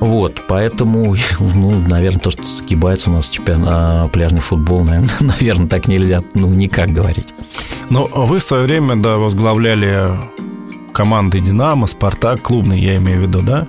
Вот, 0.00 0.42
поэтому, 0.48 1.14
ну, 1.38 1.70
наверное, 1.70 2.20
то, 2.20 2.30
что 2.30 2.44
сгибается 2.44 3.08
у 3.08 3.14
нас 3.14 3.28
чемпион, 3.28 3.64
а, 3.66 4.08
пляжный 4.08 4.40
футбол, 4.40 4.84
наверное, 4.84 5.10
наверное, 5.20 5.68
так 5.68 5.86
нельзя, 5.86 6.22
ну, 6.34 6.48
никак 6.48 6.90
говорить. 6.90 7.32
Но 7.88 8.04
вы 8.06 8.40
в 8.40 8.42
свое 8.42 8.64
время, 8.64 8.96
да, 8.96 9.16
возглавляли 9.16 10.08
команды 10.92 11.40
«Динамо», 11.40 11.86
«Спартак», 11.86 12.42
клубные, 12.42 12.82
я 12.82 12.96
имею 12.96 13.20
в 13.20 13.22
виду, 13.22 13.42
да? 13.42 13.66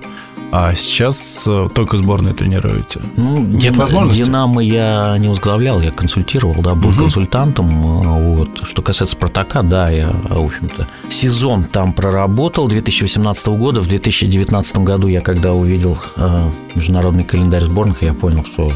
А 0.56 0.72
сейчас 0.76 1.42
э, 1.46 1.68
только 1.74 1.96
сборные 1.96 2.32
тренируете. 2.32 3.00
Ну, 3.16 3.40
Нет 3.40 3.76
возможности? 3.76 4.22
«Динамо» 4.22 4.62
я 4.62 5.16
не 5.18 5.28
возглавлял, 5.28 5.80
я 5.80 5.90
консультировал, 5.90 6.54
да, 6.62 6.76
был 6.76 6.90
угу. 6.90 7.02
консультантом. 7.02 7.66
Э, 7.68 8.36
вот. 8.36 8.48
Что 8.62 8.80
касается 8.80 9.16
«Спартака», 9.16 9.62
да, 9.62 9.90
я, 9.90 10.10
в 10.28 10.44
общем-то, 10.44 10.86
сезон 11.08 11.64
там 11.64 11.92
проработал 11.92 12.68
2018 12.68 13.46
года. 13.48 13.80
В 13.80 13.88
2019 13.88 14.78
году 14.78 15.08
я, 15.08 15.22
когда 15.22 15.54
увидел 15.54 15.98
э, 16.14 16.48
международный 16.76 17.24
календарь 17.24 17.64
сборных, 17.64 18.02
я 18.02 18.14
понял, 18.14 18.44
что 18.44 18.70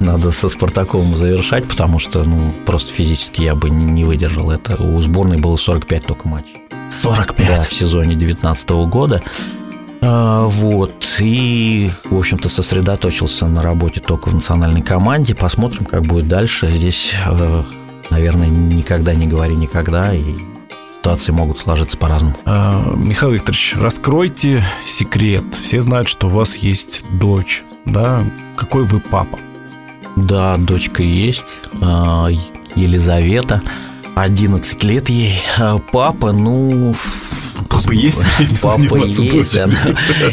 надо 0.00 0.32
со 0.32 0.48
Спартаком 0.48 1.16
завершать, 1.16 1.64
потому 1.66 2.00
что, 2.00 2.24
ну, 2.24 2.52
просто 2.66 2.92
физически 2.92 3.42
я 3.42 3.54
бы 3.54 3.70
не 3.70 4.04
выдержал 4.04 4.50
это. 4.50 4.74
У 4.82 5.00
сборной 5.00 5.38
было 5.38 5.56
45 5.56 6.04
только 6.04 6.26
матчей. 6.26 6.56
45? 7.02 7.48
Да, 7.48 7.56
в 7.62 7.72
сезоне 7.72 8.14
2019 8.14 8.70
года. 8.88 9.22
А, 10.00 10.46
вот. 10.46 11.16
И, 11.18 11.90
в 12.04 12.16
общем-то, 12.16 12.48
сосредоточился 12.48 13.48
на 13.48 13.60
работе 13.60 14.00
только 14.00 14.28
в 14.28 14.34
национальной 14.34 14.82
команде. 14.82 15.34
Посмотрим, 15.34 15.84
как 15.84 16.02
будет 16.02 16.28
дальше. 16.28 16.70
Здесь, 16.70 17.14
э, 17.26 17.62
наверное, 18.10 18.46
никогда 18.46 19.14
не 19.14 19.26
говори 19.26 19.56
никогда, 19.56 20.14
и 20.14 20.22
ситуации 20.98 21.32
могут 21.32 21.58
сложиться 21.58 21.98
по-разному. 21.98 22.36
А, 22.44 22.94
Михаил 22.96 23.32
Викторович, 23.32 23.74
раскройте 23.78 24.62
секрет. 24.86 25.42
Все 25.60 25.82
знают, 25.82 26.08
что 26.08 26.28
у 26.28 26.30
вас 26.30 26.54
есть 26.54 27.02
дочь, 27.18 27.64
да? 27.84 28.24
Какой 28.54 28.84
вы 28.84 29.00
папа? 29.00 29.40
Да, 30.14 30.56
дочка 30.56 31.02
есть, 31.02 31.58
а, 31.80 32.28
Елизавета. 32.76 33.60
11 34.14 34.84
лет 34.84 35.08
ей. 35.08 35.40
А 35.58 35.78
папа, 35.78 36.32
ну... 36.32 36.94
Папа 37.68 37.92
есть? 37.92 38.22
Папа 38.62 38.96
есть, 38.96 39.54
да. 39.54 39.68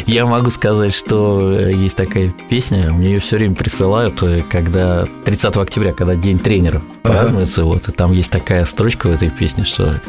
Я 0.06 0.26
могу 0.26 0.50
сказать, 0.50 0.94
что 0.94 1.50
есть 1.68 1.96
такая 1.96 2.32
песня, 2.48 2.92
мне 2.92 3.12
ее 3.12 3.20
все 3.20 3.36
время 3.36 3.54
присылают, 3.54 4.22
когда 4.50 5.06
30 5.24 5.56
октября, 5.56 5.92
когда 5.92 6.16
День 6.16 6.38
тренера 6.38 6.82
празднуется, 7.02 7.64
вот, 7.64 7.88
и 7.88 7.92
там 7.92 8.12
есть 8.12 8.30
такая 8.30 8.64
строчка 8.64 9.06
в 9.06 9.12
этой 9.12 9.30
песне, 9.30 9.64
что 9.64 10.00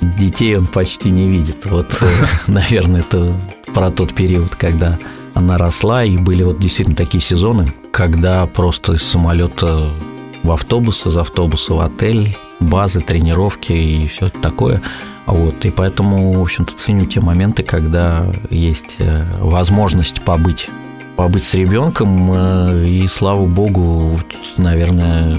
детей 0.00 0.56
он 0.56 0.66
почти 0.66 1.10
не 1.10 1.28
видит. 1.28 1.64
Вот, 1.64 1.96
э, 2.00 2.06
наверное, 2.46 3.00
это 3.00 3.32
про 3.72 3.90
тот 3.90 4.14
период, 4.14 4.54
когда 4.56 4.98
она 5.34 5.56
росла, 5.58 6.04
и 6.04 6.16
были 6.16 6.42
вот 6.42 6.58
действительно 6.58 6.96
такие 6.96 7.22
сезоны, 7.22 7.72
когда 7.92 8.46
просто 8.46 8.94
из 8.94 9.02
самолета 9.02 9.90
в 10.42 10.50
автобус, 10.52 11.06
из 11.06 11.16
автобуса 11.16 11.74
в 11.74 11.80
отель, 11.80 12.36
базы, 12.60 13.00
тренировки 13.00 13.72
и 13.72 14.08
все 14.08 14.28
такое. 14.28 14.80
Вот, 15.28 15.62
и 15.66 15.70
поэтому, 15.70 16.32
в 16.32 16.40
общем-то, 16.40 16.74
ценю 16.74 17.04
те 17.04 17.20
моменты, 17.20 17.62
когда 17.62 18.26
есть 18.48 18.96
э, 18.98 19.24
возможность 19.40 20.22
побыть, 20.22 20.70
побыть 21.16 21.44
с 21.44 21.52
ребенком. 21.52 22.32
Э, 22.32 22.88
и 22.88 23.06
слава 23.08 23.44
богу, 23.44 24.18
наверное, 24.56 25.36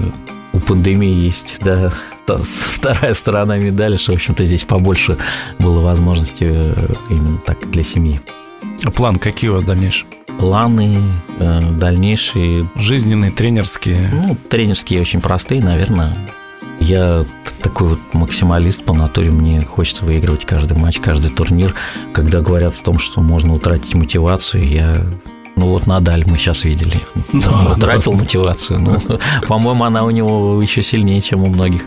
у 0.54 0.60
пандемии 0.60 1.12
есть, 1.12 1.58
да, 1.62 1.92
вторая 2.28 3.16
сторона 3.16 3.58
медали, 3.58 3.98
что, 3.98 4.12
в 4.12 4.16
общем-то, 4.16 4.46
здесь 4.46 4.64
побольше 4.64 5.18
было 5.58 5.82
возможности 5.82 6.48
э, 6.48 6.88
именно 7.10 7.40
так 7.40 7.58
для 7.72 7.84
семьи. 7.84 8.22
А 8.84 8.92
план 8.92 9.16
какие 9.16 9.50
у 9.50 9.56
вас 9.56 9.64
дальнейшие? 9.64 10.08
Планы 10.38 11.00
дальнейшие. 11.40 12.66
Жизненные, 12.76 13.32
тренерские? 13.32 14.10
Ну, 14.14 14.38
тренерские 14.50 15.02
очень 15.02 15.20
простые, 15.20 15.62
наверное 15.62 16.14
я 16.80 17.26
такой 17.62 17.90
вот 17.90 18.00
максималист 18.14 18.84
по 18.84 18.94
натуре, 18.94 19.32
мне 19.32 19.62
хочется 19.62 20.06
выигрывать 20.06 20.46
каждый 20.46 20.78
матч, 20.78 21.00
каждый 21.00 21.30
турнир. 21.30 21.76
Когда 22.14 22.42
говорят 22.42 22.74
о 22.80 22.84
том, 22.84 23.00
что 23.00 23.22
можно 23.22 23.54
утратить 23.54 23.94
мотивацию, 23.94 24.68
я 24.68 25.06
ну 25.60 25.66
вот 25.66 25.88
Надаль 25.88 26.24
мы 26.26 26.38
сейчас 26.38 26.64
видели. 26.64 27.02
Да, 27.34 27.74
утратил 27.74 28.14
да. 28.14 28.20
мотивацию. 28.20 28.80
Ну, 28.80 28.98
по-моему, 29.48 29.84
она 29.84 30.06
у 30.06 30.10
него 30.10 30.62
еще 30.62 30.82
сильнее, 30.82 31.20
чем 31.20 31.44
у 31.44 31.48
многих 31.48 31.84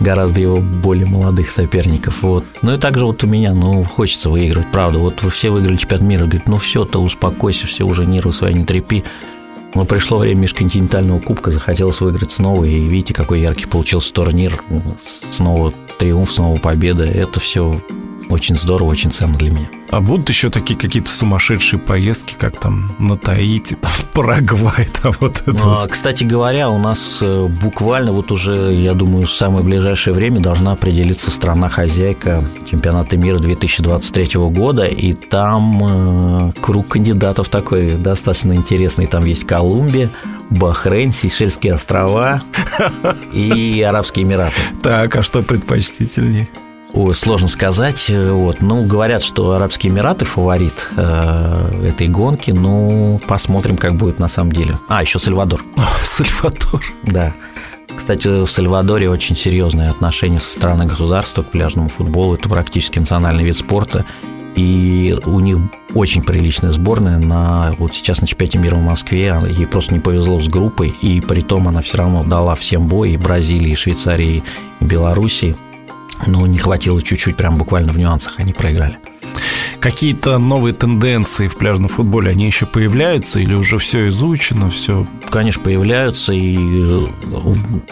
гораздо 0.00 0.40
его 0.40 0.56
более 0.56 1.06
молодых 1.06 1.50
соперников. 1.50 2.22
Вот. 2.22 2.44
Ну 2.62 2.74
и 2.74 2.78
также 2.78 3.04
вот 3.04 3.22
у 3.22 3.26
меня, 3.26 3.52
ну, 3.52 3.84
хочется 3.84 4.30
выигрывать, 4.30 4.68
правда. 4.72 4.98
Вот 4.98 5.22
вы 5.22 5.28
все 5.28 5.50
выиграли 5.50 5.76
чемпионат 5.76 6.08
мира, 6.08 6.22
говорит, 6.22 6.48
ну 6.48 6.56
все, 6.56 6.86
то 6.86 7.02
успокойся, 7.02 7.66
все 7.66 7.84
уже 7.84 8.06
нервы 8.06 8.32
свои 8.32 8.54
не 8.54 8.64
трепи. 8.64 9.04
Но 9.74 9.84
пришло 9.84 10.18
время 10.18 10.42
межконтинентального 10.42 11.20
кубка, 11.20 11.50
захотелось 11.50 12.00
выиграть 12.00 12.32
снова, 12.32 12.64
и 12.64 12.88
видите, 12.88 13.14
какой 13.14 13.40
яркий 13.40 13.66
получился 13.66 14.12
турнир, 14.12 14.62
снова 15.30 15.72
триумф, 15.98 16.32
снова 16.32 16.58
победа. 16.58 17.04
Это 17.04 17.40
все 17.40 17.80
очень 18.30 18.56
здорово, 18.56 18.90
очень 18.90 19.10
ценно 19.10 19.36
для 19.36 19.50
меня. 19.50 19.68
А 19.90 20.00
будут 20.00 20.28
еще 20.28 20.50
такие 20.50 20.78
какие-то 20.78 21.10
сумасшедшие 21.10 21.80
поездки, 21.80 22.34
как 22.38 22.56
там 22.56 22.92
на 22.98 23.16
Таити, 23.16 23.74
там, 23.74 23.90
в 23.90 24.04
Парагвай, 24.06 24.88
там 25.02 25.12
вот 25.20 25.42
это. 25.46 25.58
А, 25.62 25.86
кстати 25.88 26.22
говоря, 26.22 26.70
у 26.70 26.78
нас 26.78 27.18
э, 27.20 27.46
буквально 27.62 28.12
вот 28.12 28.30
уже, 28.30 28.72
я 28.72 28.94
думаю, 28.94 29.26
в 29.26 29.32
самое 29.32 29.64
ближайшее 29.64 30.14
время 30.14 30.40
должна 30.40 30.72
определиться 30.72 31.30
страна-хозяйка 31.30 32.44
чемпионата 32.70 33.16
мира 33.16 33.38
2023 33.38 34.40
года, 34.50 34.84
и 34.84 35.12
там 35.12 36.50
э, 36.50 36.52
круг 36.60 36.88
кандидатов 36.88 37.48
такой 37.48 37.96
достаточно 37.96 38.52
интересный. 38.52 39.06
Там 39.06 39.24
есть 39.24 39.44
Колумбия, 39.44 40.10
Бахрейн, 40.50 41.12
Сейшельские 41.12 41.74
острова 41.74 42.42
и 43.32 43.82
Арабские 43.82 44.24
Эмираты. 44.24 44.54
Так, 44.82 45.16
а 45.16 45.22
что 45.22 45.42
предпочтительнее? 45.42 46.48
Ой, 46.92 47.14
сложно 47.14 47.48
сказать. 47.48 48.10
Вот. 48.10 48.62
Ну, 48.62 48.84
говорят, 48.84 49.22
что 49.22 49.52
Арабские 49.52 49.92
Эмираты 49.92 50.24
фаворит 50.24 50.88
э, 50.96 51.88
этой 51.88 52.08
гонки. 52.08 52.50
Ну, 52.50 53.20
посмотрим, 53.28 53.76
как 53.76 53.94
будет 53.94 54.18
на 54.18 54.28
самом 54.28 54.52
деле. 54.52 54.74
А, 54.88 55.02
еще 55.02 55.18
Сальвадор. 55.18 55.64
О, 55.76 55.82
Сальвадор. 56.04 56.84
Да. 57.04 57.32
Кстати, 57.96 58.44
в 58.44 58.50
Сальвадоре 58.50 59.08
очень 59.08 59.36
серьезные 59.36 59.90
отношения 59.90 60.40
со 60.40 60.50
стороны 60.50 60.86
государства 60.86 61.42
к 61.42 61.50
пляжному 61.50 61.88
футболу. 61.88 62.34
Это 62.34 62.48
практически 62.48 62.98
национальный 62.98 63.44
вид 63.44 63.56
спорта. 63.56 64.04
И 64.56 65.14
у 65.26 65.38
них 65.38 65.58
очень 65.94 66.22
приличная 66.22 66.72
сборная 66.72 67.18
на 67.18 67.72
вот 67.78 67.94
сейчас 67.94 68.20
на 68.20 68.26
чемпионате 68.26 68.58
мира 68.58 68.74
в 68.74 68.82
Москве. 68.82 69.34
Ей 69.48 69.66
просто 69.66 69.94
не 69.94 70.00
повезло 70.00 70.40
с 70.40 70.48
группой, 70.48 70.88
и 70.88 71.20
при 71.20 71.40
том 71.42 71.68
она 71.68 71.82
все 71.82 71.98
равно 71.98 72.24
дала 72.24 72.56
всем 72.56 72.86
бой 72.86 73.12
и 73.12 73.16
Бразилии, 73.16 73.72
и 73.72 73.76
Швейцарии, 73.76 74.42
и 74.80 74.84
Белоруссии 74.84 75.54
но 76.26 76.46
не 76.46 76.58
хватило 76.58 77.02
чуть-чуть, 77.02 77.36
прям 77.36 77.56
буквально 77.56 77.92
в 77.92 77.98
нюансах 77.98 78.38
они 78.38 78.52
проиграли. 78.52 78.98
Какие-то 79.80 80.36
новые 80.36 80.74
тенденции 80.74 81.48
в 81.48 81.56
пляжном 81.56 81.88
футболе, 81.88 82.30
они 82.30 82.44
еще 82.44 82.66
появляются 82.66 83.40
или 83.40 83.54
уже 83.54 83.78
все 83.78 84.08
изучено, 84.08 84.70
все? 84.70 85.06
Конечно, 85.30 85.62
появляются, 85.62 86.34
и 86.34 86.58
э, 86.58 87.06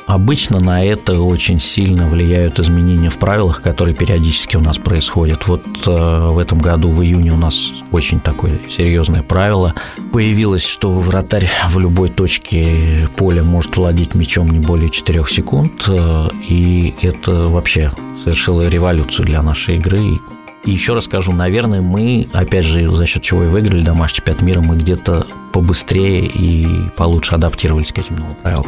обычно 0.06 0.60
на 0.60 0.84
это 0.84 1.18
очень 1.18 1.58
сильно 1.58 2.06
влияют 2.06 2.58
изменения 2.58 3.08
в 3.08 3.16
правилах, 3.16 3.62
которые 3.62 3.94
периодически 3.94 4.56
у 4.56 4.60
нас 4.60 4.76
происходят. 4.76 5.48
Вот 5.48 5.64
э, 5.86 6.26
в 6.30 6.36
этом 6.36 6.58
году, 6.58 6.90
в 6.90 7.02
июне, 7.02 7.32
у 7.32 7.38
нас 7.38 7.72
очень 7.90 8.20
такое 8.20 8.58
серьезное 8.68 9.22
правило. 9.22 9.72
Появилось, 10.12 10.66
что 10.66 10.92
вратарь 10.92 11.48
в 11.70 11.78
любой 11.78 12.10
точке 12.10 13.08
поля 13.16 13.42
может 13.42 13.78
владеть 13.78 14.14
мячом 14.14 14.50
не 14.50 14.58
более 14.58 14.90
4 14.90 15.24
секунд, 15.26 15.84
э, 15.88 16.28
и 16.46 16.94
это 17.00 17.48
вообще 17.48 17.92
совершила 18.28 18.68
революцию 18.68 19.24
для 19.24 19.42
нашей 19.42 19.76
игры. 19.76 20.20
И 20.64 20.70
еще 20.70 20.92
раз 20.92 21.04
скажу, 21.04 21.32
наверное, 21.32 21.80
мы, 21.80 22.28
опять 22.34 22.66
же, 22.66 22.94
за 22.94 23.06
счет 23.06 23.22
чего 23.22 23.44
и 23.44 23.46
выиграли 23.46 23.82
домашний 23.82 24.16
чемпионат 24.16 24.42
мира, 24.42 24.60
мы 24.60 24.76
где-то 24.76 25.26
побыстрее 25.52 26.26
и 26.26 26.66
получше 26.96 27.36
адаптировались 27.36 27.90
к 27.90 27.98
этим 27.98 28.16
новым 28.16 28.34
правилам. 28.34 28.66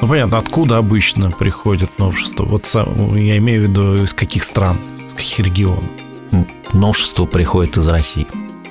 Ну, 0.00 0.08
понятно, 0.08 0.38
откуда 0.38 0.78
обычно 0.78 1.30
приходят 1.30 1.90
новшества? 1.98 2.44
Вот 2.44 2.66
я 2.74 3.36
имею 3.36 3.62
в 3.62 3.64
виду, 3.68 3.96
из 3.96 4.14
каких 4.14 4.44
стран, 4.44 4.78
из 5.08 5.14
каких 5.14 5.40
регионов? 5.40 5.84
Новшество 6.72 7.26
приходит 7.26 7.76
из 7.76 7.86
России. 7.86 8.26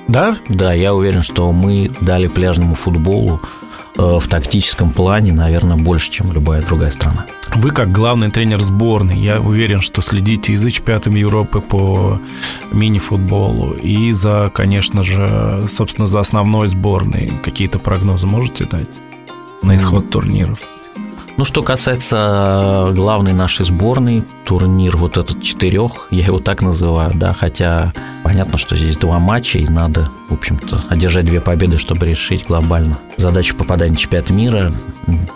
Да? 0.08 0.36
Да, 0.48 0.72
я 0.72 0.92
уверен, 0.92 1.22
что 1.22 1.52
мы 1.52 1.90
дали 2.00 2.26
пляжному 2.26 2.74
футболу 2.74 3.40
в 3.96 4.26
тактическом 4.28 4.90
плане, 4.90 5.32
наверное, 5.32 5.76
больше, 5.76 6.10
чем 6.10 6.32
любая 6.32 6.62
другая 6.62 6.90
страна. 6.90 7.26
Вы 7.54 7.70
как 7.70 7.92
главный 7.92 8.30
тренер 8.30 8.62
сборной, 8.62 9.18
я 9.18 9.40
уверен, 9.40 9.80
что 9.80 10.02
следите 10.02 10.52
и 10.52 10.56
за 10.56 10.70
чемпионатом 10.70 11.14
Европы 11.14 11.60
по 11.60 12.18
мини-футболу, 12.72 13.72
и 13.72 14.12
за, 14.12 14.50
конечно 14.52 15.02
же, 15.02 15.66
собственно, 15.68 16.06
за 16.06 16.20
основной 16.20 16.68
сборной. 16.68 17.32
Какие-то 17.44 17.78
прогнозы 17.78 18.26
можете 18.26 18.64
дать 18.64 18.88
на 19.62 19.76
исход 19.76 20.10
турниров? 20.10 20.60
Ну, 21.36 21.44
что 21.44 21.62
касается 21.62 22.92
главной 22.94 23.34
нашей 23.34 23.66
сборной, 23.66 24.24
турнир 24.44 24.96
вот 24.96 25.18
этот 25.18 25.42
четырех, 25.42 26.08
я 26.10 26.24
его 26.24 26.38
так 26.38 26.62
называю, 26.62 27.12
да, 27.14 27.34
хотя 27.34 27.92
понятно, 28.24 28.56
что 28.56 28.74
здесь 28.74 28.96
два 28.96 29.18
матча, 29.18 29.58
и 29.58 29.68
надо, 29.68 30.10
в 30.30 30.32
общем-то, 30.32 30.84
одержать 30.88 31.26
две 31.26 31.42
победы, 31.42 31.76
чтобы 31.76 32.06
решить 32.06 32.46
глобально. 32.46 32.96
Задача 33.18 33.54
попадания 33.54 33.96
в 33.96 33.98
чемпионат 33.98 34.30
мира 34.30 34.72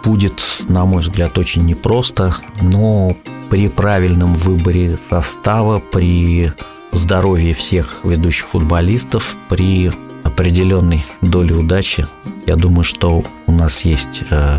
будет, 0.03 0.41
на 0.69 0.87
мой 0.87 1.03
взгляд, 1.03 1.37
очень 1.37 1.67
непросто, 1.67 2.35
но 2.63 3.15
при 3.51 3.69
правильном 3.69 4.33
выборе 4.33 4.97
состава, 4.97 5.81
при 5.81 6.55
здоровье 6.93 7.53
всех 7.53 8.01
ведущих 8.05 8.49
футболистов, 8.49 9.37
при 9.51 9.93
определенной 10.25 11.05
доле 11.21 11.55
удачи, 11.55 12.07
я 12.47 12.57
думаю, 12.57 12.85
что 12.85 13.23
у 13.47 13.53
нас 13.53 13.83
есть 13.83 14.23
э, 14.31 14.59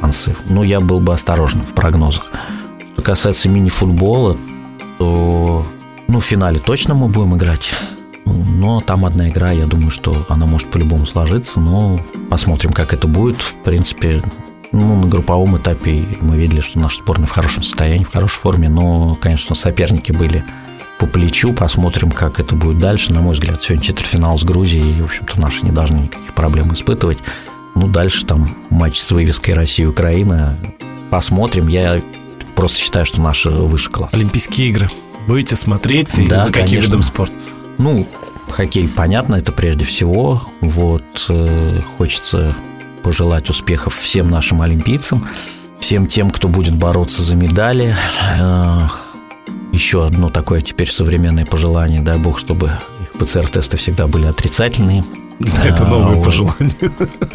шансы. 0.00 0.36
Но 0.48 0.64
я 0.64 0.80
был 0.80 1.00
бы 1.00 1.12
осторожен 1.12 1.62
в 1.62 1.74
прогнозах. 1.74 2.26
Что 2.92 3.02
касается 3.02 3.48
мини-футбола, 3.48 4.36
то 4.98 5.66
ну, 6.08 6.20
в 6.20 6.24
финале 6.24 6.58
точно 6.58 6.94
мы 6.94 7.08
будем 7.08 7.36
играть. 7.36 7.70
Но 8.24 8.80
там 8.80 9.04
одна 9.04 9.28
игра, 9.30 9.52
я 9.52 9.66
думаю, 9.66 9.90
что 9.90 10.26
она 10.28 10.46
может 10.46 10.68
по-любому 10.70 11.06
сложиться. 11.06 11.60
Но 11.60 12.00
посмотрим, 12.28 12.72
как 12.72 12.92
это 12.92 13.06
будет. 13.06 13.36
В 13.36 13.54
принципе, 13.56 14.22
ну, 14.72 15.00
на 15.00 15.06
групповом 15.06 15.56
этапе 15.56 16.04
мы 16.20 16.36
видели, 16.36 16.60
что 16.60 16.78
наша 16.78 17.02
сборная 17.02 17.26
в 17.26 17.30
хорошем 17.30 17.62
состоянии, 17.62 18.04
в 18.04 18.12
хорошей 18.12 18.38
форме. 18.40 18.68
Но, 18.68 19.14
конечно, 19.14 19.54
соперники 19.54 20.12
были 20.12 20.44
по 20.98 21.06
плечу. 21.06 21.52
Посмотрим, 21.52 22.10
как 22.10 22.40
это 22.40 22.54
будет 22.54 22.78
дальше. 22.78 23.12
На 23.12 23.20
мой 23.20 23.34
взгляд, 23.34 23.62
сегодня 23.62 23.84
четвертьфинал 23.84 24.38
с 24.38 24.44
Грузией. 24.44 24.98
И, 24.98 25.00
в 25.00 25.04
общем-то, 25.04 25.40
наши 25.40 25.64
не 25.64 25.70
должны 25.70 25.98
никаких 25.98 26.34
проблем 26.34 26.72
испытывать. 26.72 27.18
Ну, 27.74 27.88
дальше 27.88 28.24
там 28.26 28.48
матч 28.70 28.98
с 28.98 29.10
вывеской 29.10 29.54
Россия-Украина. 29.54 30.56
Посмотрим. 31.10 31.68
Я 31.68 32.00
просто 32.54 32.78
считаю, 32.78 33.06
что 33.06 33.20
наши 33.20 33.50
выше 33.50 33.90
класс. 33.90 34.12
Олимпийские 34.12 34.68
игры. 34.68 34.90
Будете 35.26 35.56
смотреть? 35.56 36.18
И 36.18 36.26
да, 36.26 36.44
за 36.44 36.50
каким 36.50 36.66
конечно. 36.66 36.86
видом 36.86 37.02
спорта? 37.02 37.34
Ну, 37.78 38.06
хоккей, 38.50 38.88
понятно, 38.88 39.36
это 39.36 39.52
прежде 39.52 39.84
всего. 39.84 40.42
Вот 40.60 41.26
э, 41.28 41.80
хочется 41.96 42.54
пожелать 43.02 43.48
успехов 43.50 43.96
всем 43.96 44.26
нашим 44.28 44.62
олимпийцам, 44.62 45.26
всем 45.78 46.06
тем, 46.06 46.30
кто 46.30 46.48
будет 46.48 46.74
бороться 46.74 47.22
за 47.22 47.36
медали. 47.36 47.96
Э, 48.38 48.88
еще 49.72 50.04
одно 50.04 50.28
такое 50.28 50.60
теперь 50.60 50.90
современное 50.90 51.46
пожелание, 51.46 52.00
дай 52.00 52.18
бог, 52.18 52.38
чтобы 52.38 52.72
их 53.02 53.12
ПЦР-тесты 53.20 53.76
всегда 53.76 54.06
были 54.06 54.26
отрицательные. 54.26 55.04
Это 55.40 55.84
новое 55.84 56.14
вот. 56.16 56.24
пожелание. 56.24 56.72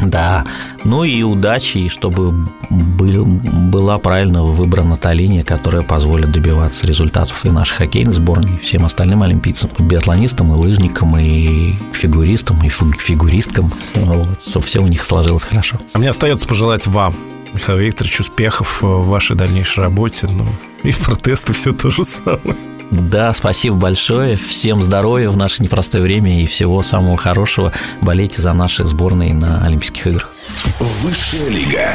Да. 0.00 0.44
Ну 0.84 1.04
и 1.04 1.22
удачи, 1.22 1.78
и 1.78 1.88
чтобы 1.88 2.32
был, 2.68 3.24
была 3.24 3.98
правильно 3.98 4.42
выбрана 4.42 4.96
та 4.96 5.12
линия, 5.12 5.44
которая 5.44 5.82
позволит 5.82 6.30
добиваться 6.30 6.86
результатов 6.86 7.44
и 7.44 7.50
нашей 7.50 7.76
хоккейной 7.76 8.12
сборной, 8.12 8.54
и 8.54 8.58
всем 8.58 8.84
остальным 8.84 9.22
олимпийцам, 9.22 9.70
и 9.78 9.82
биатлонистам, 9.82 10.52
и 10.52 10.56
лыжникам, 10.56 11.16
и 11.18 11.74
фигуристам, 11.92 12.62
и 12.64 12.68
фигуристкам, 12.68 13.72
вот, 13.94 14.42
чтобы 14.46 14.66
все 14.66 14.80
у 14.80 14.86
них 14.86 15.04
сложилось 15.04 15.44
хорошо. 15.44 15.78
А 15.92 15.98
мне 15.98 16.10
остается 16.10 16.46
пожелать 16.46 16.86
вам, 16.86 17.14
Михаил 17.54 17.78
Викторович, 17.78 18.20
успехов 18.20 18.82
в 18.82 19.06
вашей 19.08 19.36
дальнейшей 19.36 19.82
работе. 19.82 20.28
Ну, 20.30 20.44
и 20.82 20.92
протесты 20.92 21.52
все 21.52 21.72
то 21.72 21.90
же 21.90 22.04
самое. 22.04 22.56
Да, 22.94 23.32
спасибо 23.34 23.76
большое. 23.76 24.36
Всем 24.36 24.80
здоровья 24.82 25.28
в 25.28 25.36
наше 25.36 25.62
непростое 25.62 26.02
время 26.02 26.42
и 26.42 26.46
всего 26.46 26.82
самого 26.82 27.16
хорошего. 27.16 27.72
Болейте 28.00 28.40
за 28.40 28.52
наши 28.52 28.84
сборные 28.84 29.34
на 29.34 29.64
Олимпийских 29.64 30.06
играх. 30.06 30.32
Высшая 30.78 31.48
лига. 31.48 31.94